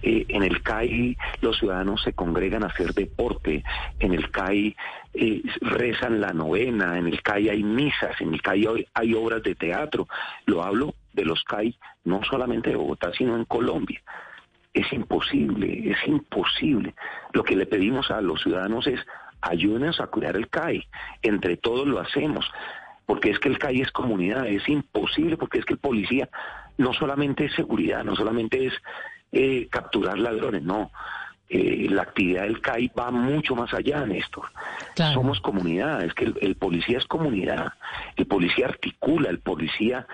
En 0.02 0.42
el 0.42 0.62
CAI 0.62 1.16
los 1.40 1.58
ciudadanos 1.58 2.02
se 2.02 2.12
congregan 2.12 2.62
a 2.62 2.66
hacer 2.66 2.92
deporte, 2.92 3.64
en 3.98 4.12
el 4.12 4.30
CAI 4.30 4.76
eh, 5.14 5.42
rezan 5.62 6.20
la 6.20 6.32
novena, 6.32 6.98
en 6.98 7.06
el 7.06 7.22
CAI 7.22 7.48
hay 7.48 7.62
misas, 7.62 8.20
en 8.20 8.34
el 8.34 8.42
CAI 8.42 8.86
hay, 8.92 9.14
obras 9.14 9.42
de 9.42 9.54
teatro. 9.54 10.06
Lo 10.44 10.62
hablo 10.62 10.94
de 11.12 11.24
los 11.24 11.42
CAI 11.44 11.74
no 12.04 12.22
solamente 12.24 12.70
de 12.70 12.76
Bogotá, 12.76 13.12
sino 13.16 13.36
en 13.36 13.44
Colombia. 13.44 14.02
Es 14.74 14.92
imposible, 14.92 15.90
es 15.90 16.06
imposible. 16.06 16.94
Lo 17.32 17.44
que 17.44 17.56
le 17.56 17.64
pedimos 17.64 18.10
a 18.10 18.20
los 18.20 18.42
ciudadanos 18.42 18.86
es 18.86 19.00
ayúdenos 19.40 20.00
a 20.00 20.08
cuidar 20.08 20.36
el 20.36 20.48
CAI. 20.48 20.86
Entre 21.22 21.56
todos 21.56 21.86
lo 21.86 22.00
hacemos 22.00 22.50
porque 23.06 23.30
es 23.30 23.38
que 23.38 23.48
el 23.48 23.58
CAI 23.58 23.82
es 23.82 23.90
comunidad, 23.90 24.46
es 24.46 24.68
imposible, 24.68 25.36
porque 25.36 25.58
es 25.58 25.64
que 25.64 25.74
el 25.74 25.78
policía 25.78 26.28
no 26.78 26.92
solamente 26.92 27.44
es 27.44 27.54
seguridad, 27.54 28.04
no 28.04 28.16
solamente 28.16 28.66
es 28.66 28.74
eh, 29.34 29.68
capturar 29.70 30.18
ladrones, 30.18 30.62
no. 30.62 30.90
Eh, 31.48 31.88
la 31.90 32.02
actividad 32.02 32.44
del 32.44 32.60
CAI 32.60 32.90
va 32.98 33.10
mucho 33.10 33.54
más 33.54 33.72
allá, 33.74 34.06
Néstor. 34.06 34.46
Somos 35.12 35.40
comunidad, 35.40 36.02
es 36.02 36.14
que 36.14 36.32
el, 36.40 36.56
policía 36.56 36.98
es 36.98 37.04
comunidad, 37.04 37.74
el 38.16 38.26
policía 38.26 38.66
articula, 38.66 39.28
el 39.28 39.40
policía 39.40 40.06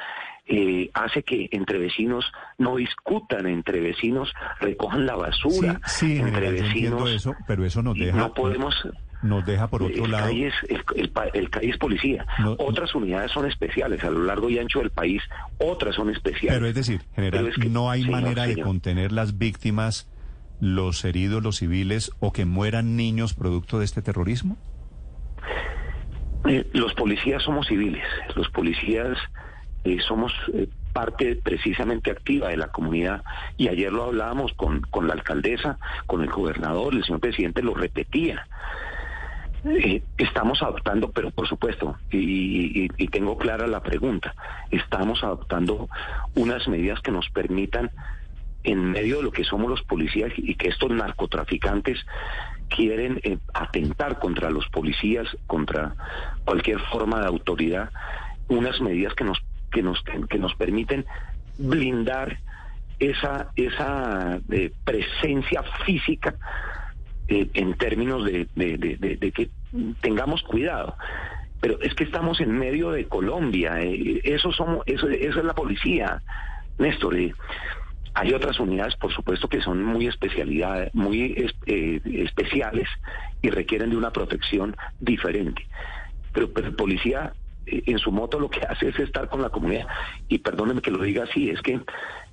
eh, 0.46 0.90
hace 0.92 1.22
que 1.22 1.48
entre 1.52 1.78
vecinos 1.78 2.32
no 2.58 2.76
discutan, 2.76 3.46
entre 3.46 3.80
vecinos 3.80 4.32
recojan 4.58 5.06
la 5.06 5.14
basura, 5.14 5.80
sí, 5.86 6.18
entre 6.18 6.50
vecinos. 6.50 7.08
Eso, 7.10 7.34
pero 7.46 7.64
eso 7.64 7.80
nos 7.80 7.96
deja. 7.96 8.16
No 8.16 8.34
podemos 8.34 8.74
nos 9.22 9.44
deja 9.44 9.68
por 9.68 9.82
otro 9.82 10.04
el 10.04 10.10
lado. 10.10 10.26
CAI 10.26 10.44
es, 10.44 10.54
el, 10.68 11.12
el, 11.34 11.50
CAI 11.50 11.70
es 11.70 11.78
policía. 11.78 12.26
otras 12.58 12.94
unidades 12.94 13.30
son 13.32 13.46
especiales. 13.46 14.02
A 14.04 14.10
lo 14.10 14.24
largo 14.24 14.48
y 14.48 14.58
ancho 14.58 14.80
del 14.80 14.90
país, 14.90 15.22
otras 15.58 15.94
son 15.94 16.10
especiales. 16.10 16.58
Pero 16.58 16.66
es 16.66 16.74
decir, 16.74 17.02
general, 17.14 17.50
no 17.70 17.90
hay 17.90 18.04
manera 18.04 18.46
de 18.46 18.60
contener 18.60 19.12
las 19.12 19.38
víctimas, 19.38 20.08
los 20.60 21.04
heridos, 21.04 21.42
los 21.42 21.56
civiles 21.56 22.12
o 22.20 22.32
que 22.32 22.44
mueran 22.44 22.96
niños 22.96 23.34
producto 23.34 23.78
de 23.78 23.84
este 23.84 24.02
terrorismo. 24.02 24.56
Eh, 26.48 26.66
los 26.72 26.94
policías 26.94 27.42
somos 27.42 27.66
civiles. 27.66 28.04
Los 28.34 28.48
policías 28.48 29.18
eh, 29.84 29.98
somos 30.06 30.32
eh, 30.54 30.68
parte 30.92 31.36
precisamente 31.36 32.10
activa 32.10 32.48
de 32.48 32.56
la 32.56 32.68
comunidad 32.68 33.22
y 33.56 33.68
ayer 33.68 33.92
lo 33.92 34.04
hablábamos 34.04 34.52
con, 34.54 34.80
con 34.80 35.06
la 35.06 35.14
alcaldesa, 35.14 35.78
con 36.06 36.22
el 36.22 36.30
gobernador, 36.30 36.94
el 36.94 37.04
señor 37.04 37.20
presidente 37.20 37.62
lo 37.62 37.74
repetía. 37.74 38.46
Eh, 39.64 40.02
estamos 40.16 40.62
adoptando, 40.62 41.10
pero 41.10 41.30
por 41.30 41.46
supuesto, 41.46 41.96
y, 42.10 42.88
tengo 43.08 43.36
clara 43.36 43.66
la 43.66 43.82
pregunta, 43.82 44.34
estamos 44.70 45.22
adoptando 45.22 45.88
unas 46.34 46.66
medidas 46.68 47.00
que 47.00 47.10
nos 47.10 47.28
permitan, 47.30 47.90
en 48.62 48.90
medio 48.92 49.18
de 49.18 49.22
lo 49.24 49.32
que 49.32 49.44
somos 49.44 49.70
los 49.70 49.82
policías 49.82 50.32
y 50.36 50.54
que 50.54 50.68
estos 50.68 50.90
narcotraficantes 50.90 51.98
quieren 52.68 53.20
eh, 53.22 53.38
atentar 53.54 54.18
contra 54.18 54.50
los 54.50 54.68
policías, 54.68 55.26
contra 55.46 55.94
cualquier 56.44 56.78
forma 56.80 57.20
de 57.20 57.26
autoridad, 57.26 57.90
unas 58.48 58.80
medidas 58.80 59.14
que 59.14 59.24
nos 59.24 59.42
que 59.72 59.82
nos 59.82 60.02
que 60.28 60.38
nos 60.38 60.54
permiten 60.54 61.06
blindar 61.58 62.38
esa 62.98 63.50
esa 63.56 64.40
eh, 64.50 64.72
presencia 64.84 65.62
física 65.84 66.34
eh, 67.32 67.48
en 67.54 67.74
términos 67.74 68.24
de, 68.24 68.48
que 69.32 69.50
tengamos 70.00 70.42
cuidado. 70.42 70.96
Pero 71.60 71.80
es 71.80 71.94
que 71.94 72.02
estamos 72.02 72.40
en 72.40 72.50
medio 72.50 72.90
de 72.90 73.06
Colombia, 73.06 73.80
eh, 73.80 74.20
eso 74.24 74.50
somos, 74.50 74.82
eso, 74.86 75.08
es 75.08 75.36
la 75.36 75.54
policía, 75.54 76.20
Néstor. 76.78 77.16
Eh, 77.16 77.32
hay 78.14 78.32
otras 78.32 78.58
unidades, 78.58 78.96
por 78.96 79.14
supuesto, 79.14 79.46
que 79.46 79.60
son 79.60 79.84
muy 79.84 80.08
especialidades, 80.08 80.92
muy 80.92 81.52
especiales 82.04 82.88
y 83.42 83.50
requieren 83.50 83.90
de 83.90 83.96
una 83.96 84.12
protección 84.12 84.76
diferente. 84.98 85.64
Pero, 86.32 86.52
pero 86.52 86.74
policía 86.74 87.32
en 87.64 87.98
su 88.00 88.10
moto 88.10 88.40
lo 88.40 88.50
que 88.50 88.60
hace 88.68 88.88
es 88.88 88.98
estar 88.98 89.28
con 89.28 89.40
la 89.40 89.50
comunidad. 89.50 89.86
Y 90.26 90.38
perdónenme 90.38 90.82
que 90.82 90.90
lo 90.90 91.00
diga 91.00 91.22
así, 91.22 91.48
es 91.48 91.62
que 91.62 91.80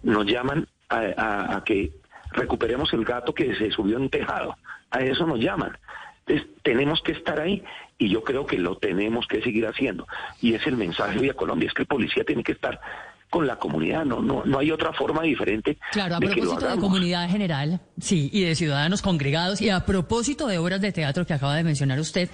nos 0.02 0.26
llaman 0.26 0.68
a 0.90 1.62
que 1.64 1.92
recuperemos 2.32 2.92
el 2.94 3.06
gato 3.06 3.36
que 3.36 3.54
se 3.56 3.70
subió 3.70 3.98
en 3.98 4.04
un 4.04 4.10
tejado. 4.10 4.56
A 4.92 5.00
eso 5.02 5.26
nos 5.26 5.40
llaman. 5.40 5.78
Entonces, 6.26 6.48
tenemos 6.62 7.02
que 7.02 7.14
estar 7.14 7.40
ahí 7.40 7.64
y 7.98 8.10
yo 8.10 8.24
creo 8.24 8.46
que 8.46 8.58
lo 8.58 8.78
tenemos 8.78 9.28
que 9.28 9.42
seguir 9.42 9.66
haciendo. 9.66 10.08
Y 10.42 10.54
es 10.54 10.68
el 10.68 10.76
mensaje 10.76 11.20
de 11.20 11.34
Colombia, 11.34 11.68
es 11.68 11.74
que 11.74 11.84
el 11.84 11.88
policía 11.88 12.24
tiene 12.24 12.44
que 12.44 12.52
estar 12.52 12.80
con 13.30 13.46
la 13.46 13.58
comunidad, 13.58 14.06
no, 14.06 14.22
no, 14.22 14.44
no 14.46 14.60
hay 14.60 14.72
otra 14.72 14.94
forma 14.94 15.22
diferente. 15.24 15.78
Claro, 15.92 16.16
a 16.16 16.20
propósito 16.20 16.70
de 16.70 16.78
comunidad 16.78 17.30
general, 17.30 17.82
sí, 18.00 18.30
y 18.32 18.42
de 18.42 18.56
ciudadanos 18.56 19.02
congregados, 19.02 19.62
y 19.62 19.70
a 19.70 19.86
propósito 19.86 20.48
de 20.48 20.58
obras 20.58 20.80
de 20.80 20.94
teatro 20.94 21.26
que 21.26 21.34
acaba 21.34 21.56
de 21.56 21.64
mencionar 21.64 22.00
usted, 22.00 22.30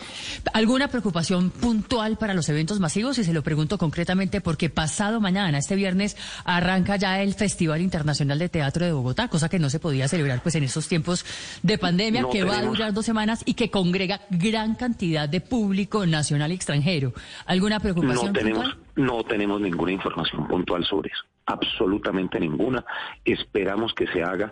¿alguna 0.54 0.90
preocupación 0.90 1.50
puntual 1.50 2.18
para 2.18 2.36
los 2.36 2.48
eventos 2.50 2.80
masivos? 2.80 3.18
Y 3.18 3.24
se 3.24 3.34
lo 3.34 3.42
pregunto 3.42 3.80
concretamente 3.80 4.40
porque 4.40 4.70
pasado 4.70 5.20
mañana, 5.20 5.58
este 5.58 5.76
viernes, 5.76 6.16
arranca 6.46 6.96
ya 6.96 7.22
el 7.22 7.34
Festival 7.34 7.82
Internacional 7.82 8.38
de 8.38 8.50
Teatro 8.50 8.86
de 8.86 8.92
Bogotá, 8.92 9.28
cosa 9.30 9.50
que 9.50 9.58
no 9.58 9.72
se 9.72 9.80
podía 9.80 10.08
celebrar 10.08 10.44
pues 10.44 10.54
en 10.56 10.64
estos 10.64 10.88
tiempos 10.88 11.26
de 11.64 11.80
pandemia, 11.80 12.26
que 12.32 12.44
va 12.44 12.60
a 12.60 12.64
durar 12.64 12.94
dos 12.94 13.06
semanas 13.06 13.42
y 13.46 13.56
que 13.56 13.72
congrega 13.72 14.22
gran 14.30 14.76
cantidad 14.76 15.28
de 15.28 15.42
público 15.42 16.06
nacional 16.06 16.52
y 16.52 16.56
extranjero. 16.56 17.14
¿Alguna 17.48 17.80
preocupación 17.80 18.28
no 18.28 18.34
tenemos, 18.34 18.64
puntual? 18.64 18.83
No 18.96 19.24
tenemos 19.24 19.60
ninguna 19.60 19.92
información 19.92 20.48
puntual 20.48 20.86
sobre 20.86 21.12
eso, 21.12 21.24
absolutamente 21.46 22.40
ninguna. 22.40 22.86
Esperamos 23.26 23.94
que 23.94 24.08
se 24.08 24.22
haga 24.22 24.52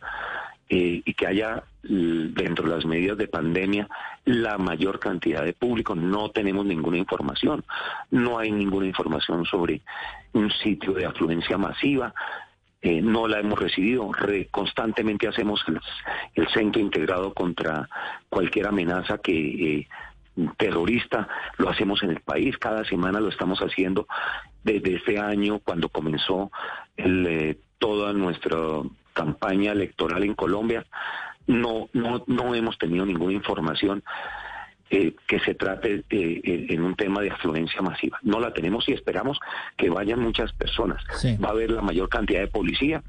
eh, 0.67 1.01
y 1.03 1.13
que 1.13 1.27
haya 1.27 1.63
dentro 1.83 2.67
de 2.67 2.75
las 2.75 2.85
medidas 2.85 3.17
de 3.17 3.27
pandemia 3.27 3.89
la 4.25 4.57
mayor 4.57 4.99
cantidad 4.99 5.43
de 5.43 5.53
público. 5.53 5.95
No 5.95 6.29
tenemos 6.29 6.65
ninguna 6.65 6.97
información, 6.97 7.63
no 8.09 8.39
hay 8.39 8.51
ninguna 8.51 8.87
información 8.87 9.45
sobre 9.45 9.81
un 10.33 10.49
sitio 10.51 10.93
de 10.93 11.05
afluencia 11.05 11.57
masiva. 11.57 12.13
Eh, 12.81 13.01
no 13.01 13.27
la 13.27 13.39
hemos 13.39 13.59
recibido. 13.59 14.09
constantemente 14.49 15.27
hacemos 15.27 15.61
el, 16.35 16.47
centro 16.47 16.81
integrado 16.81 17.33
contra 17.33 17.87
cualquier 18.29 18.67
amenaza 18.67 19.17
que 19.19 19.33
eh, 19.33 19.87
terrorista, 20.57 21.27
lo 21.57 21.69
hacemos 21.69 22.03
en 22.03 22.11
el 22.11 22.21
país, 22.21 22.57
cada 22.57 22.85
semana 22.85 23.19
lo 23.19 23.29
estamos 23.29 23.59
haciendo 23.59 24.07
desde 24.63 24.95
este 24.95 25.19
año 25.19 25.59
cuando 25.59 25.89
comenzó 25.89 26.51
el, 26.97 27.27
eh, 27.27 27.57
toda 27.79 28.13
nuestra 28.13 28.57
campaña 29.13 29.71
electoral 29.71 30.23
en 30.23 30.35
Colombia. 30.35 30.85
No, 31.47 31.89
no, 31.93 32.23
no 32.27 32.55
hemos 32.55 32.77
tenido 32.77 33.05
ninguna 33.05 33.33
información 33.33 34.03
eh, 34.89 35.15
que 35.25 35.39
se 35.39 35.55
trate 35.55 36.03
eh, 36.09 36.65
en 36.69 36.83
un 36.83 36.95
tema 36.95 37.21
de 37.21 37.31
afluencia 37.31 37.81
masiva. 37.81 38.19
No 38.21 38.39
la 38.39 38.53
tenemos 38.53 38.87
y 38.87 38.93
esperamos 38.93 39.39
que 39.77 39.89
vayan 39.89 40.19
muchas 40.19 40.51
personas. 40.53 41.03
Va 41.43 41.47
a 41.47 41.51
haber 41.51 41.71
la 41.71 41.81
mayor 41.81 42.09
cantidad 42.09 42.41
de 42.41 42.47
policía 42.47 43.01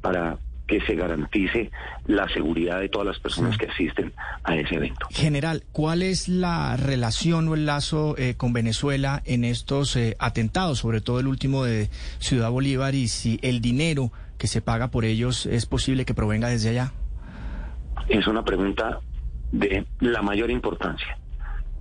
para 0.00 0.38
que 0.70 0.80
se 0.82 0.94
garantice 0.94 1.68
la 2.06 2.28
seguridad 2.28 2.78
de 2.78 2.88
todas 2.88 3.04
las 3.04 3.18
personas 3.18 3.58
que 3.58 3.66
asisten 3.66 4.12
a 4.44 4.54
ese 4.54 4.76
evento. 4.76 5.08
General, 5.10 5.64
¿cuál 5.72 6.00
es 6.00 6.28
la 6.28 6.76
relación 6.76 7.48
o 7.48 7.54
el 7.54 7.66
lazo 7.66 8.14
eh, 8.16 8.34
con 8.36 8.52
Venezuela 8.52 9.20
en 9.24 9.42
estos 9.42 9.96
eh, 9.96 10.14
atentados, 10.20 10.78
sobre 10.78 11.00
todo 11.00 11.18
el 11.18 11.26
último 11.26 11.64
de 11.64 11.88
Ciudad 12.20 12.52
Bolívar, 12.52 12.94
y 12.94 13.08
si 13.08 13.40
el 13.42 13.60
dinero 13.60 14.12
que 14.38 14.46
se 14.46 14.62
paga 14.62 14.92
por 14.92 15.04
ellos 15.04 15.44
es 15.46 15.66
posible 15.66 16.04
que 16.04 16.14
provenga 16.14 16.46
desde 16.46 16.68
allá? 16.68 16.92
Es 18.08 18.28
una 18.28 18.44
pregunta 18.44 19.00
de 19.50 19.84
la 19.98 20.22
mayor 20.22 20.52
importancia. 20.52 21.18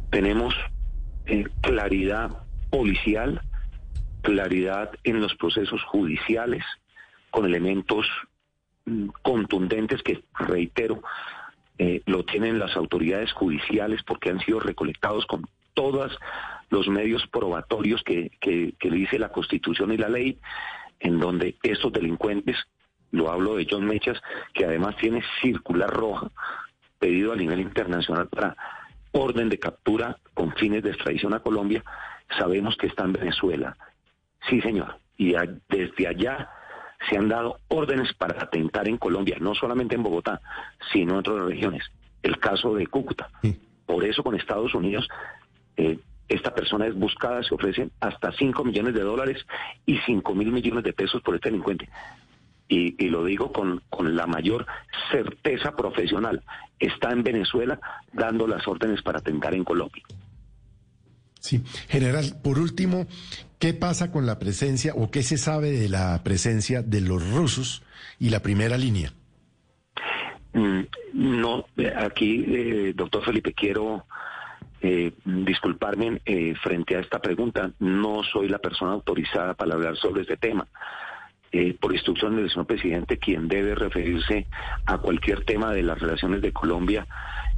Tenemos 0.09 0.55
eh, 1.27 1.45
claridad 1.61 2.31
policial, 2.71 3.39
claridad 4.23 4.89
en 5.03 5.21
los 5.21 5.35
procesos 5.35 5.83
judiciales, 5.83 6.63
con 7.29 7.45
elementos 7.45 8.07
contundentes 9.21 10.01
que, 10.03 10.23
reitero, 10.37 11.01
eh, 11.77 12.01
lo 12.05 12.25
tienen 12.25 12.59
las 12.59 12.75
autoridades 12.75 13.31
judiciales 13.31 14.03
porque 14.03 14.29
han 14.29 14.39
sido 14.41 14.59
recolectados 14.59 15.25
con 15.25 15.47
todos 15.73 16.17
los 16.69 16.87
medios 16.89 17.25
probatorios 17.27 18.03
que, 18.03 18.31
dice 18.81 19.17
la 19.17 19.29
Constitución 19.29 19.93
y 19.93 19.97
la 19.97 20.09
ley, 20.09 20.37
en 20.99 21.19
donde 21.19 21.55
estos 21.63 21.93
delincuentes, 21.93 22.57
lo 23.11 23.31
hablo 23.31 23.55
de 23.55 23.65
John 23.69 23.85
Mechas, 23.85 24.21
que 24.53 24.65
además 24.65 24.97
tiene 24.97 25.23
circular 25.41 25.89
roja, 25.89 26.29
pedido 26.99 27.31
a 27.31 27.37
nivel 27.37 27.61
internacional 27.61 28.27
para 28.27 28.55
orden 29.11 29.49
de 29.49 29.57
captura 29.57 30.17
con 30.33 30.53
fines 30.53 30.83
de 30.83 30.89
extradición 30.89 31.33
a 31.33 31.39
Colombia, 31.39 31.83
sabemos 32.37 32.75
que 32.75 32.87
está 32.87 33.05
en 33.05 33.13
Venezuela. 33.13 33.77
Sí, 34.49 34.61
señor. 34.61 34.97
Y 35.17 35.33
desde 35.69 36.07
allá 36.07 36.49
se 37.07 37.17
han 37.17 37.29
dado 37.29 37.59
órdenes 37.67 38.13
para 38.13 38.41
atentar 38.41 38.87
en 38.87 38.97
Colombia, 38.97 39.37
no 39.39 39.55
solamente 39.55 39.95
en 39.95 40.03
Bogotá, 40.03 40.41
sino 40.91 41.13
en 41.13 41.19
otras 41.19 41.41
regiones. 41.43 41.83
El 42.23 42.39
caso 42.39 42.73
de 42.75 42.87
Cúcuta. 42.87 43.29
Por 43.85 44.03
eso 44.03 44.23
con 44.23 44.35
Estados 44.35 44.73
Unidos 44.75 45.07
eh, 45.77 45.97
esta 46.27 46.53
persona 46.53 46.85
es 46.85 46.95
buscada, 46.95 47.41
se 47.41 47.55
ofrecen 47.55 47.91
hasta 47.99 48.31
5 48.31 48.63
millones 48.63 48.93
de 48.93 49.01
dólares 49.01 49.45
y 49.85 49.97
5 50.05 50.35
mil 50.35 50.51
millones 50.51 50.83
de 50.83 50.93
pesos 50.93 51.21
por 51.23 51.35
este 51.35 51.49
delincuente. 51.49 51.89
Y, 52.67 53.03
y, 53.03 53.09
lo 53.09 53.23
digo 53.23 53.51
con, 53.51 53.81
con 53.89 54.15
la 54.15 54.27
mayor 54.27 54.67
certeza 55.11 55.75
profesional. 55.75 56.43
Está 56.79 57.11
en 57.11 57.23
Venezuela 57.23 57.79
dando 58.13 58.45
las 58.45 58.67
órdenes 58.67 59.01
para 59.01 59.19
atentar 59.19 59.55
en 59.55 59.63
Colombia. 59.63 60.03
Sí, 61.39 61.63
general, 61.87 62.37
por 62.43 62.59
último, 62.59 63.07
¿qué 63.59 63.73
pasa 63.73 64.11
con 64.11 64.25
la 64.25 64.39
presencia 64.39 64.93
o 64.95 65.09
qué 65.09 65.23
se 65.23 65.37
sabe 65.37 65.71
de 65.71 65.89
la 65.89 66.21
presencia 66.23 66.81
de 66.81 67.01
los 67.01 67.29
rusos 67.31 67.83
y 68.19 68.29
la 68.29 68.41
primera 68.41 68.77
línea? 68.77 69.13
Mm, 70.53 70.81
no, 71.13 71.65
aquí, 71.97 72.45
eh, 72.47 72.93
doctor 72.95 73.23
Felipe, 73.23 73.53
quiero 73.53 74.05
eh, 74.81 75.11
disculparme 75.25 76.21
eh, 76.25 76.55
frente 76.61 76.95
a 76.95 77.01
esta 77.01 77.19
pregunta. 77.19 77.71
No 77.79 78.23
soy 78.23 78.47
la 78.47 78.59
persona 78.59 78.93
autorizada 78.93 79.53
para 79.53 79.73
hablar 79.73 79.97
sobre 79.97 80.21
este 80.21 80.37
tema. 80.37 80.67
Eh, 81.51 81.75
por 81.79 81.93
instrucción 81.93 82.35
del 82.35 82.49
señor 82.49 82.67
presidente, 82.67 83.17
quien 83.17 83.47
debe 83.47 83.75
referirse 83.75 84.45
a 84.85 84.99
cualquier 84.99 85.43
tema 85.45 85.73
de 85.73 85.83
las 85.83 85.99
relaciones 85.99 86.41
de 86.41 86.53
Colombia 86.53 87.07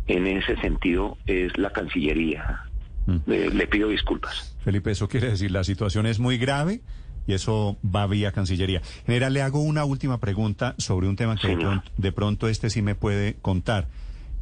en 0.07 0.27
ese 0.27 0.55
sentido 0.57 1.17
es 1.25 1.57
la 1.57 1.71
Cancillería. 1.71 2.63
Mm. 3.05 3.17
le 3.25 3.67
pido 3.67 3.89
disculpas. 3.89 4.55
Felipe, 4.63 4.91
eso 4.91 5.07
quiere 5.07 5.31
decir, 5.31 5.51
la 5.51 5.63
situación 5.63 6.05
es 6.05 6.19
muy 6.19 6.37
grave 6.37 6.81
y 7.27 7.33
eso 7.33 7.77
va 7.83 8.07
vía 8.07 8.31
Cancillería. 8.31 8.81
General, 9.05 9.33
le 9.33 9.41
hago 9.41 9.61
una 9.61 9.85
última 9.85 10.19
pregunta 10.19 10.75
sobre 10.77 11.07
un 11.07 11.15
tema 11.15 11.35
que 11.35 11.49
de 11.49 11.57
pronto, 11.57 11.91
de 11.97 12.11
pronto, 12.11 12.47
este 12.47 12.69
sí 12.69 12.81
me 12.81 12.95
puede 12.95 13.35
contar. 13.41 13.87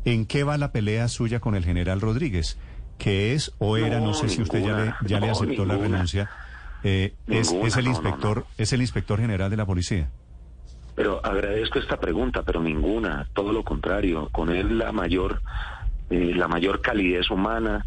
¿En 0.06 0.26
qué 0.26 0.44
va 0.44 0.58
la 0.58 0.72
pelea 0.72 1.08
suya 1.08 1.40
con 1.40 1.56
el 1.56 1.66
general 1.66 2.02
Rodríguez? 2.02 2.58
¿Qué 2.98 3.34
es 3.34 3.54
o 3.60 3.78
era, 3.78 4.00
no, 4.00 4.14
sé 4.14 4.30
si 4.30 4.42
usted 4.42 4.62
ya 4.62 4.78
le, 4.78 4.94
ya 5.06 5.20
le 5.20 5.30
aceptó 5.30 5.66
la 5.66 5.78
renuncia, 5.78 6.30
eh, 6.84 7.14
es, 7.28 7.52
es, 7.52 7.78
el 7.78 7.88
inspector, 7.88 8.46
es 8.58 8.74
el 8.74 8.82
inspector 8.82 9.20
general 9.20 9.50
de 9.50 9.58
la 9.58 9.66
policía? 9.66 10.10
Pero 10.96 11.26
agradezco 11.26 11.80
esta 11.80 11.98
pregunta, 11.98 12.44
pero 12.44 12.62
ninguna, 12.62 13.28
todo 13.34 13.54
lo 13.54 13.64
contrario. 13.64 14.28
Con 14.34 14.50
él 14.50 14.78
la 14.78 14.92
mayor, 14.92 15.42
eh, 16.10 16.34
la 16.36 16.50
mayor 16.50 16.82
calidez 16.82 17.30
humana, 17.32 17.86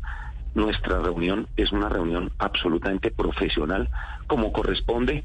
nuestra 0.54 1.00
reunión 1.00 1.46
es 1.56 1.72
una 1.72 1.88
reunión 1.88 2.30
absolutamente 2.38 3.10
profesional, 3.10 3.88
como 4.26 4.52
corresponde. 4.52 5.24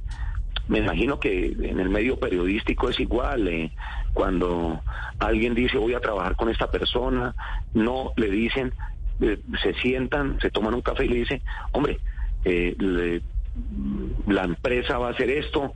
Me 0.67 0.79
imagino 0.79 1.19
que 1.19 1.47
en 1.47 1.79
el 1.79 1.89
medio 1.89 2.19
periodístico 2.19 2.89
es 2.89 2.99
igual. 2.99 3.47
Eh, 3.47 3.71
cuando 4.13 4.81
alguien 5.19 5.53
dice 5.53 5.77
voy 5.77 5.93
a 5.93 5.99
trabajar 5.99 6.35
con 6.35 6.49
esta 6.49 6.71
persona, 6.71 7.35
no 7.73 8.13
le 8.15 8.29
dicen, 8.29 8.73
eh, 9.21 9.39
se 9.61 9.73
sientan, 9.75 10.39
se 10.41 10.49
toman 10.49 10.73
un 10.73 10.81
café 10.81 11.05
y 11.05 11.09
le 11.09 11.15
dicen, 11.17 11.41
hombre, 11.71 11.99
eh, 12.45 13.21
la 14.27 14.43
empresa 14.43 14.97
va 14.97 15.07
a 15.07 15.11
hacer 15.11 15.29
esto, 15.29 15.73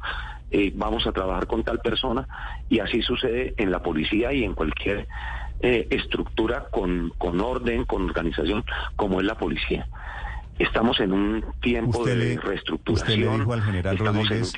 vamos 0.76 1.08
a 1.08 1.12
trabajar 1.12 1.48
con 1.48 1.64
tal 1.64 1.80
persona, 1.80 2.28
y 2.70 2.80
así 2.80 3.02
sucede 3.02 3.56
en 3.58 3.72
la 3.72 3.82
policía 3.82 4.34
y 4.34 4.44
en 4.44 4.54
cualquier 4.54 5.08
eh, 5.62 5.88
estructura 5.90 6.68
con, 6.72 7.14
con 7.18 7.40
orden, 7.40 7.86
con 7.86 8.04
organización, 8.04 8.64
como 8.96 9.20
es 9.20 9.26
la 9.26 9.36
policía. 9.36 9.88
Estamos 10.60 11.00
en 11.00 11.12
un 11.12 11.44
tiempo 11.62 12.06
de 12.06 12.38
reestructuración. 12.38 13.20
¿Usted 13.20 13.32
le 13.32 13.38
dijo 13.38 13.54
al 13.54 13.64
general 13.64 13.98
Rodríguez 13.98 14.54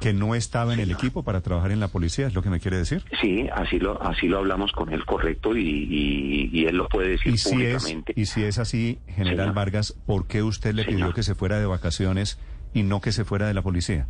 que 0.00 0.12
no 0.12 0.34
estaba 0.34 0.74
en 0.74 0.80
el 0.80 0.90
equipo 0.90 1.22
para 1.22 1.40
trabajar 1.40 1.70
en 1.70 1.78
la 1.78 1.88
policía? 1.88 2.26
¿Es 2.26 2.34
lo 2.34 2.42
que 2.42 2.50
me 2.50 2.58
quiere 2.58 2.78
decir? 2.78 3.04
Sí, 3.20 3.46
así 3.54 3.78
lo 3.78 4.02
así 4.02 4.26
lo 4.26 4.38
hablamos 4.38 4.72
con 4.72 4.92
él, 4.92 5.04
correcto, 5.04 5.56
y, 5.56 6.48
y, 6.52 6.66
él 6.66 6.76
lo 6.76 6.88
puede 6.88 7.10
decir 7.10 7.34
¿Y 7.34 7.38
públicamente. 7.38 8.12
y 8.16 8.26
si 8.26 8.42
es 8.42 8.58
así, 8.58 8.98
general 9.08 9.52
Vargas, 9.52 9.92
¿por 10.06 10.26
qué 10.26 10.42
usted 10.42 10.74
le 10.74 10.84
pidió 10.84 11.12
que 11.12 11.22
se 11.22 11.34
fuera 11.34 11.60
de 11.60 11.66
vacaciones 11.66 12.40
y 12.74 12.82
no 12.82 13.00
que 13.00 13.12
se 13.12 13.24
fuera 13.24 13.46
de 13.46 13.54
la 13.54 13.62
policía? 13.62 14.08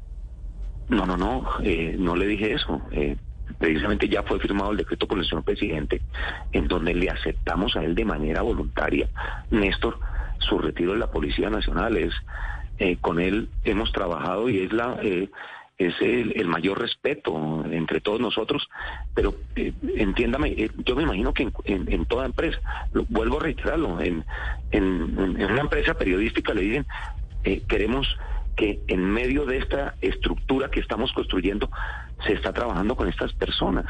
No, 0.88 1.04
no, 1.04 1.16
no, 1.16 1.44
eh, 1.62 1.96
no 1.98 2.16
le 2.16 2.26
dije 2.26 2.54
eso. 2.54 2.80
Eh, 2.92 3.16
precisamente 3.58 4.08
ya 4.08 4.22
fue 4.22 4.38
firmado 4.38 4.72
el 4.72 4.78
decreto 4.78 5.06
por 5.06 5.18
el 5.18 5.24
señor 5.24 5.44
presidente, 5.44 6.00
en 6.52 6.68
donde 6.68 6.94
le 6.94 7.10
aceptamos 7.10 7.76
a 7.76 7.84
él 7.84 7.94
de 7.94 8.04
manera 8.04 8.42
voluntaria, 8.42 9.08
Néstor, 9.50 9.98
su 10.38 10.58
retiro 10.58 10.92
de 10.92 10.98
la 10.98 11.10
Policía 11.10 11.50
Nacional. 11.50 11.96
Es, 11.96 12.14
eh, 12.78 12.98
con 13.00 13.20
él 13.20 13.48
hemos 13.64 13.92
trabajado 13.92 14.48
y 14.48 14.60
es 14.60 14.72
la... 14.72 14.98
Eh, 15.02 15.28
es 15.78 15.94
el, 16.00 16.46
mayor 16.46 16.80
respeto 16.80 17.62
entre 17.70 18.00
todos 18.00 18.18
nosotros, 18.18 18.66
pero 19.14 19.34
eh, 19.56 19.74
entiéndame, 19.96 20.70
yo 20.86 20.96
me 20.96 21.02
imagino 21.02 21.34
que 21.34 21.50
en, 21.64 21.92
en, 21.92 22.06
toda 22.06 22.24
empresa, 22.24 22.58
vuelvo 23.10 23.36
a 23.38 23.42
reiterarlo, 23.42 24.00
en, 24.00 24.24
en, 24.70 25.18
una 25.18 25.60
empresa 25.60 25.92
periodística 25.92 26.54
le 26.54 26.62
dicen, 26.62 26.86
queremos 27.68 28.08
que 28.56 28.80
en 28.88 29.04
medio 29.04 29.44
de 29.44 29.58
esta 29.58 29.94
estructura 30.00 30.70
que 30.70 30.80
estamos 30.80 31.12
construyendo 31.12 31.70
se 32.24 32.32
está 32.32 32.52
trabajando 32.52 32.96
con 32.96 33.08
estas 33.08 33.32
personas. 33.34 33.86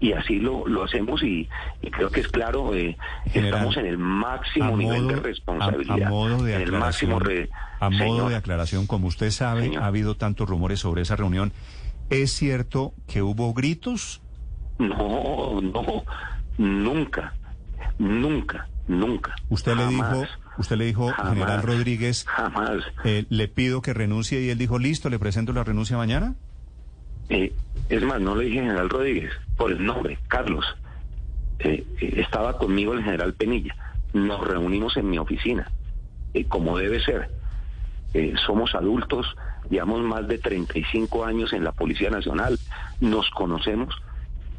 Y 0.00 0.12
así 0.12 0.38
lo, 0.38 0.66
lo 0.66 0.84
hacemos 0.84 1.22
y, 1.22 1.48
creo 1.92 2.10
que 2.10 2.20
es 2.20 2.28
claro, 2.28 2.74
eh, 2.74 2.96
estamos 3.32 3.76
en 3.76 3.86
el 3.86 3.96
máximo 3.96 4.76
nivel 4.76 5.06
de 5.06 5.16
responsabilidad. 5.16 6.08
A, 6.08 6.10
modo 6.10 6.42
de 6.42 6.56
en 6.56 6.62
el 6.62 6.72
máximo 6.72 7.20
a 7.80 7.90
modo 7.90 8.28
de 8.28 8.36
aclaración, 8.36 8.86
como 8.86 9.06
usted 9.06 9.30
sabe, 9.30 9.76
ha 9.78 9.86
habido 9.86 10.16
tantos 10.16 10.48
rumores 10.48 10.80
sobre 10.80 11.02
esa 11.02 11.16
reunión. 11.16 11.52
¿Es 12.10 12.32
cierto 12.32 12.92
que 13.06 13.22
hubo 13.22 13.54
gritos? 13.54 14.20
No, 14.78 15.60
no, 15.62 16.04
nunca, 16.58 17.34
nunca, 17.98 18.68
nunca. 18.88 19.34
Usted 19.48 19.76
le 19.76 19.86
dijo, 19.86 20.26
usted 20.58 20.76
le 20.76 20.84
dijo, 20.86 21.12
general 21.12 21.62
Rodríguez, 21.62 22.24
jamás. 22.26 22.82
Eh, 23.04 23.24
le 23.28 23.48
pido 23.48 23.80
que 23.80 23.94
renuncie 23.94 24.42
y 24.42 24.50
él 24.50 24.58
dijo, 24.58 24.78
listo, 24.78 25.08
le 25.08 25.18
presento 25.18 25.52
la 25.52 25.64
renuncia 25.64 25.96
mañana. 25.96 26.34
Eh, 27.28 27.52
es 27.88 28.02
más, 28.02 28.20
no 28.20 28.34
le 28.34 28.44
dije 28.46 28.60
general 28.60 28.90
Rodríguez, 28.90 29.32
por 29.56 29.70
el 29.70 29.84
nombre, 29.84 30.18
Carlos. 30.28 30.64
Eh, 31.58 31.84
eh, 32.00 32.14
estaba 32.16 32.58
conmigo 32.58 32.92
el 32.92 33.02
general 33.02 33.34
Penilla. 33.34 33.74
Nos 34.12 34.46
reunimos 34.46 34.96
en 34.96 35.10
mi 35.10 35.18
oficina, 35.18 35.70
como 36.48 36.78
debe 36.78 37.00
ser. 37.02 37.30
somos 38.46 38.74
adultos, 38.76 39.26
llevamos 39.70 40.00
más 40.02 40.28
de 40.28 40.38
35 40.38 41.24
años 41.24 41.52
en 41.52 41.64
la 41.64 41.72
Policía 41.72 42.10
Nacional, 42.10 42.58
nos 43.00 43.28
conocemos 43.30 43.92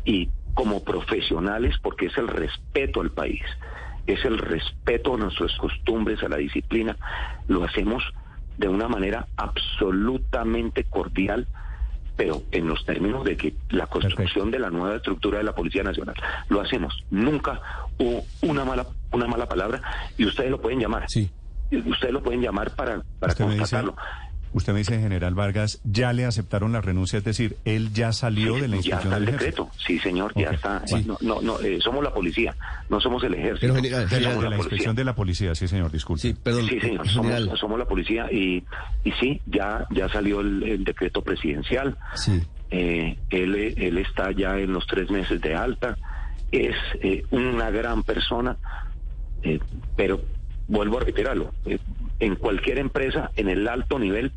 y 0.03 0.29
como 0.53 0.83
profesionales, 0.83 1.75
porque 1.81 2.07
es 2.07 2.17
el 2.17 2.27
respeto 2.27 2.99
al 2.99 3.11
país, 3.11 3.43
es 4.07 4.25
el 4.25 4.37
respeto 4.37 5.15
a 5.15 5.17
nuestras 5.17 5.55
costumbres, 5.57 6.21
a 6.21 6.27
la 6.27 6.37
disciplina, 6.37 6.97
lo 7.47 7.63
hacemos 7.63 8.03
de 8.57 8.67
una 8.67 8.89
manera 8.89 9.27
absolutamente 9.37 10.83
cordial 10.83 11.47
pero 12.15 12.43
en 12.51 12.67
los 12.67 12.85
términos 12.85 13.23
de 13.23 13.35
que 13.37 13.53
la 13.69 13.87
construcción 13.87 14.51
de 14.51 14.59
la 14.59 14.69
nueva 14.69 14.95
estructura 14.95 15.39
de 15.39 15.43
la 15.43 15.53
Policía 15.53 15.83
Nacional 15.83 16.15
lo 16.49 16.61
hacemos. 16.61 17.03
Nunca 17.11 17.61
hubo 17.97 18.23
una 18.41 18.63
mala, 18.63 18.85
una 19.11 19.27
mala 19.27 19.47
palabra 19.47 19.81
y 20.17 20.25
ustedes 20.25 20.51
lo 20.51 20.61
pueden 20.61 20.79
llamar. 20.79 21.05
Sí. 21.07 21.29
Ustedes 21.71 22.13
lo 22.13 22.21
pueden 22.21 22.41
llamar 22.41 22.75
para, 22.75 23.01
para 23.19 23.33
constatarlo. 23.33 23.95
Usted 24.53 24.73
me 24.73 24.79
dice, 24.79 24.99
general 24.99 25.35
Vargas, 25.35 25.81
ya 25.83 26.13
le 26.13 26.25
aceptaron 26.25 26.71
la 26.71 26.81
renuncia, 26.81 27.17
es 27.17 27.25
decir, 27.25 27.57
él 27.65 27.91
ya 27.93 28.13
salió 28.13 28.55
de 28.55 28.67
la 28.67 28.77
inspección 28.77 29.01
ya 29.01 29.03
está 29.03 29.17
el 29.17 29.25
decreto, 29.25 29.69
sí 29.85 29.99
señor, 29.99 30.31
ya 30.35 30.51
está. 30.51 30.81
No, 31.21 31.41
no, 31.41 31.59
eh, 31.59 31.79
somos 31.81 32.03
la 32.03 32.13
policía, 32.13 32.55
no 32.89 33.01
somos 33.01 33.23
el 33.23 33.33
ejército. 33.33 33.73
Pero, 33.73 33.81
de, 33.81 33.89
la, 34.49 34.55
inspección 34.55 34.95
de 34.95 35.03
la 35.03 35.13
policía, 35.13 35.53
sí 35.55 35.67
señor, 35.67 35.91
disculpe. 35.91 36.21
Sí, 36.21 36.33
perdón. 36.33 36.67
Sí 36.67 36.79
señor, 36.79 37.07
somos, 37.09 37.59
somos, 37.59 37.79
la 37.79 37.85
policía 37.85 38.31
y, 38.31 38.63
y 39.03 39.11
sí, 39.19 39.41
ya, 39.45 39.85
ya 39.91 40.07
salió 40.09 40.39
el, 40.39 40.83
decreto 40.83 41.21
presidencial. 41.21 41.97
Sí. 42.13 42.41
Eh, 42.71 43.17
él, 43.29 43.55
él 43.55 43.97
está 43.97 44.31
ya 44.31 44.57
en 44.57 44.71
los 44.71 44.87
tres 44.87 45.09
meses 45.09 45.41
de 45.41 45.53
alta, 45.53 45.97
es 46.51 46.75
eh, 47.01 47.23
una 47.31 47.69
gran 47.71 48.03
persona, 48.03 48.57
pero 49.95 50.21
vuelvo 50.67 50.97
a 50.97 51.01
reiterarlo, 51.01 51.53
eh, 51.65 51.79
en 52.19 52.35
cualquier 52.35 52.79
empresa, 52.79 53.31
en 53.35 53.49
el 53.49 53.67
alto 53.67 53.99
nivel, 53.99 54.31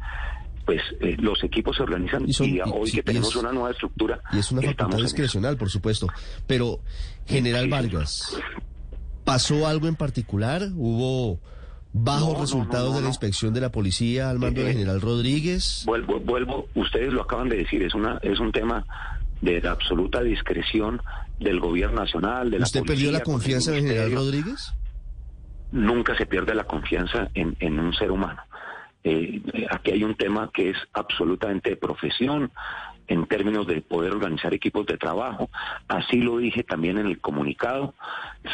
pues 0.65 0.83
eh, 1.01 1.17
los 1.19 1.43
equipos 1.45 1.77
se 1.77 1.83
organizan 1.83 2.27
y, 2.27 2.61
hoy 2.61 2.91
que 2.91 3.03
tenemos 3.03 3.35
una 3.37 3.53
nueva 3.53 3.71
estructura. 3.71 4.21
Y 4.33 4.39
es 4.39 4.53
una 4.53 4.63
facultad 4.63 4.99
discrecional, 4.99 5.57
por 5.57 5.71
supuesto. 5.71 6.09
Pero, 6.47 6.81
General 7.27 7.69
Vargas, 7.69 8.37
¿pasó 9.25 9.67
algo 9.67 9.89
en 9.89 9.97
particular? 9.97 10.69
¿Hubo 10.75 11.41
bajos 11.93 12.39
resultados 12.39 12.95
de 12.97 13.01
la 13.01 13.09
inspección 13.09 13.55
de 13.55 13.63
la 13.63 13.71
policía 13.71 14.29
al 14.31 14.39
mando 14.39 14.61
de 14.61 14.71
eh, 14.71 14.73
General 14.75 15.01
Rodríguez? 15.01 15.85
Vuelvo, 15.87 16.21
vuelvo, 16.21 16.69
ustedes 16.75 17.13
lo 17.13 17.23
acaban 17.23 17.49
de 17.49 17.57
decir, 17.57 17.83
es, 17.83 17.95
una, 17.95 18.19
es 18.23 18.39
un 18.39 18.53
tema 18.53 18.85
de 19.41 19.67
absoluta 19.67 20.23
discreción 20.23 21.01
del 21.41 21.61
gobierno 21.61 22.01
nacional, 22.01 22.51
de 22.51 22.59
la 22.59 22.65
¿Usted 22.65 22.83
perdió 22.83 23.13
la 23.13 23.21
confianza 23.21 23.75
en 23.77 23.87
General 23.87 24.13
Rodríguez? 24.13 24.75
Nunca 25.73 26.17
se 26.17 26.27
pierde 26.27 26.55
la 26.55 26.65
confianza 26.65 27.29
en, 27.35 27.79
un 27.79 27.93
ser 27.95 28.11
humano. 28.11 28.43
Eh, 29.05 29.43
aquí 29.71 29.93
hay 29.93 30.05
un 30.05 30.15
tema 30.15 30.51
que 30.53 30.71
es 30.71 30.77
absolutamente 30.93 31.71
de 31.71 31.77
profesión 31.77 32.51
en 33.07 33.27
términos 33.27 33.67
de 33.67 33.81
poder 33.81 34.13
organizar 34.13 34.53
equipos 34.53 34.87
de 34.87 34.99
trabajo. 34.99 35.51
Así 35.89 36.21
lo 36.21 36.39
dije 36.39 36.63
también 36.63 36.99
en 36.99 37.07
el 37.07 37.21
comunicado. 37.21 37.95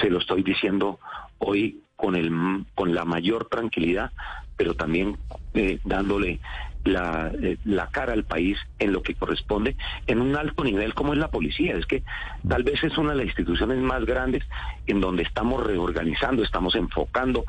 Se 0.01 0.11
lo 0.11 0.19
estoy 0.19 0.43
diciendo 0.43 1.01
hoy 1.39 1.81
con, 1.97 2.15
el, 2.15 2.65
con 2.75 2.95
la 2.95 3.05
mayor 3.05 3.49
tranquilidad, 3.49 4.13
pero 4.57 4.75
también 4.75 5.19
eh, 5.55 5.81
dándole 5.85 6.41
la, 6.85 7.33
eh, 7.43 7.57
la, 7.65 7.89
cara 7.89 8.13
al 8.13 8.25
país 8.25 8.59
en 8.79 8.93
lo 8.93 9.03
que 9.03 9.15
corresponde 9.15 9.77
en 10.07 10.21
un 10.21 10.37
alto 10.37 10.65
nivel 10.65 10.95
como 10.95 11.13
es 11.13 11.19
la 11.19 11.29
policía. 11.29 11.77
Es 11.77 11.87
que 11.87 12.03
tal 12.47 12.63
vez 12.63 12.83
es 12.85 12.97
una 12.99 13.11
de 13.11 13.17
las 13.17 13.27
instituciones 13.27 13.79
más 13.79 14.05
grandes 14.05 14.45
en 14.87 15.01
donde 15.01 15.23
estamos 15.23 15.65
reorganizando, 15.65 16.43
estamos 16.43 16.75
enfocando 16.75 17.45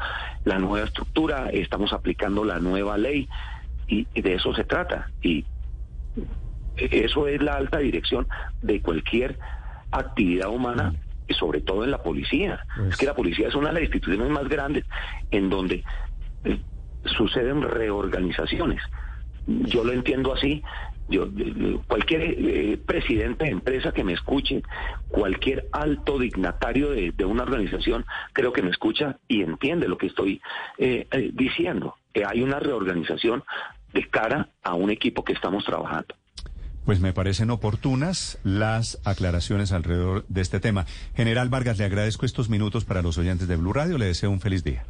la 0.46 0.60
nueva 0.60 0.86
estructura, 0.86 1.50
estamos 1.52 1.94
aplicando 1.94 2.44
la 2.44 2.60
nueva 2.60 2.98
ley 2.98 3.28
y, 3.88 4.08
y 4.14 4.22
de 4.22 4.36
eso 4.36 4.54
se 4.56 4.64
trata. 4.64 5.10
Y 5.22 5.46
eso 6.78 7.28
es 7.28 7.42
la 7.42 7.56
alta 7.56 7.80
dirección 7.80 8.28
de 8.62 8.82
cualquier 8.82 9.38
actividad 9.92 10.50
humana 10.50 10.94
y 11.28 11.34
sobre 11.34 11.62
todo 11.62 11.84
en 11.84 11.92
la 11.92 12.04
policía. 12.04 12.66
Es 12.90 12.98
que 12.98 13.06
la 13.06 13.16
policía 13.16 13.48
es 13.48 13.56
una 13.56 13.70
de 13.70 13.76
las 13.76 13.84
instituciones 13.84 14.30
más 14.30 14.48
grandes 14.48 14.86
en 15.32 15.50
donde 15.50 15.84
eh, 16.44 16.60
suceden 17.06 17.62
reorganizaciones. 17.62 18.82
Yo 19.48 19.84
lo 19.84 19.94
entiendo 19.94 20.34
así. 20.34 20.64
Yo, 21.08 21.28
cualquier 21.88 22.22
eh, 22.22 22.80
presidente 22.84 23.46
de 23.46 23.52
empresa 23.52 23.92
que 23.92 24.04
me 24.04 24.14
escuche, 24.14 24.64
cualquier 25.08 25.68
alto 25.72 26.18
dignatario 26.18 26.90
de, 26.90 27.26
una 27.26 27.44
organización, 27.44 28.06
creo 28.34 28.52
que 28.52 28.64
me 28.64 28.72
escucha 28.72 29.20
y 29.28 29.42
entiende 29.42 29.88
lo 29.88 29.98
que 29.98 30.08
estoy 30.08 30.42
eh, 30.80 31.08
eh, 31.12 31.32
diciendo. 31.34 31.96
Que 32.12 32.24
hay 32.26 32.42
una 32.42 32.60
reorganización 32.60 33.44
de 33.94 34.08
cara 34.10 34.50
a 34.64 34.74
un 34.74 34.90
equipo 34.90 35.24
que 35.24 35.34
estamos 35.34 35.64
trabajando. 35.64 36.16
Pues 36.86 37.00
me 37.00 37.14
parecen 37.14 37.50
oportunas 37.50 38.40
las 38.44 39.00
aclaraciones 39.06 39.72
alrededor 39.72 40.26
de 40.28 40.42
este 40.42 40.60
tema. 40.60 40.86
General 41.16 41.50
Vargas, 41.50 41.80
le 41.80 41.86
agradezco 41.86 42.26
estos 42.26 42.50
minutos 42.50 42.86
para 42.86 43.02
los 43.02 43.18
oyentes 43.18 43.48
de 43.48 43.56
Blue 43.56 43.74
Radio. 43.74 43.98
Le 43.98 44.06
deseo 44.06 44.30
un 44.30 44.40
feliz 44.40 44.64
día. 44.64 44.86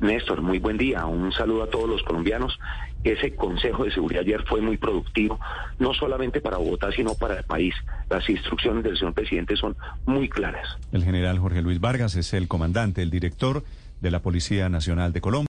Néstor, 0.00 0.42
muy 0.42 0.58
buen 0.58 0.76
día. 0.76 1.06
Un 1.06 1.32
saludo 1.32 1.62
a 1.64 1.70
todos 1.70 1.88
los 1.88 2.02
colombianos. 2.02 2.58
Ese 3.04 3.34
Consejo 3.34 3.84
de 3.84 3.92
Seguridad 3.92 4.22
ayer 4.22 4.44
fue 4.46 4.60
muy 4.60 4.76
productivo, 4.76 5.38
no 5.78 5.94
solamente 5.94 6.40
para 6.40 6.56
Bogotá, 6.56 6.90
sino 6.92 7.14
para 7.14 7.38
el 7.38 7.44
país. 7.44 7.74
Las 8.10 8.28
instrucciones 8.28 8.82
del 8.84 8.98
señor 8.98 9.14
presidente 9.14 9.56
son 9.56 9.76
muy 10.06 10.28
claras. 10.28 10.76
El 10.92 11.04
general 11.04 11.38
Jorge 11.38 11.62
Luis 11.62 11.80
Vargas 11.80 12.16
es 12.16 12.32
el 12.34 12.48
comandante, 12.48 13.02
el 13.02 13.10
director 13.10 13.62
de 14.00 14.10
la 14.10 14.20
Policía 14.20 14.68
Nacional 14.68 15.12
de 15.12 15.20
Colombia. 15.20 15.44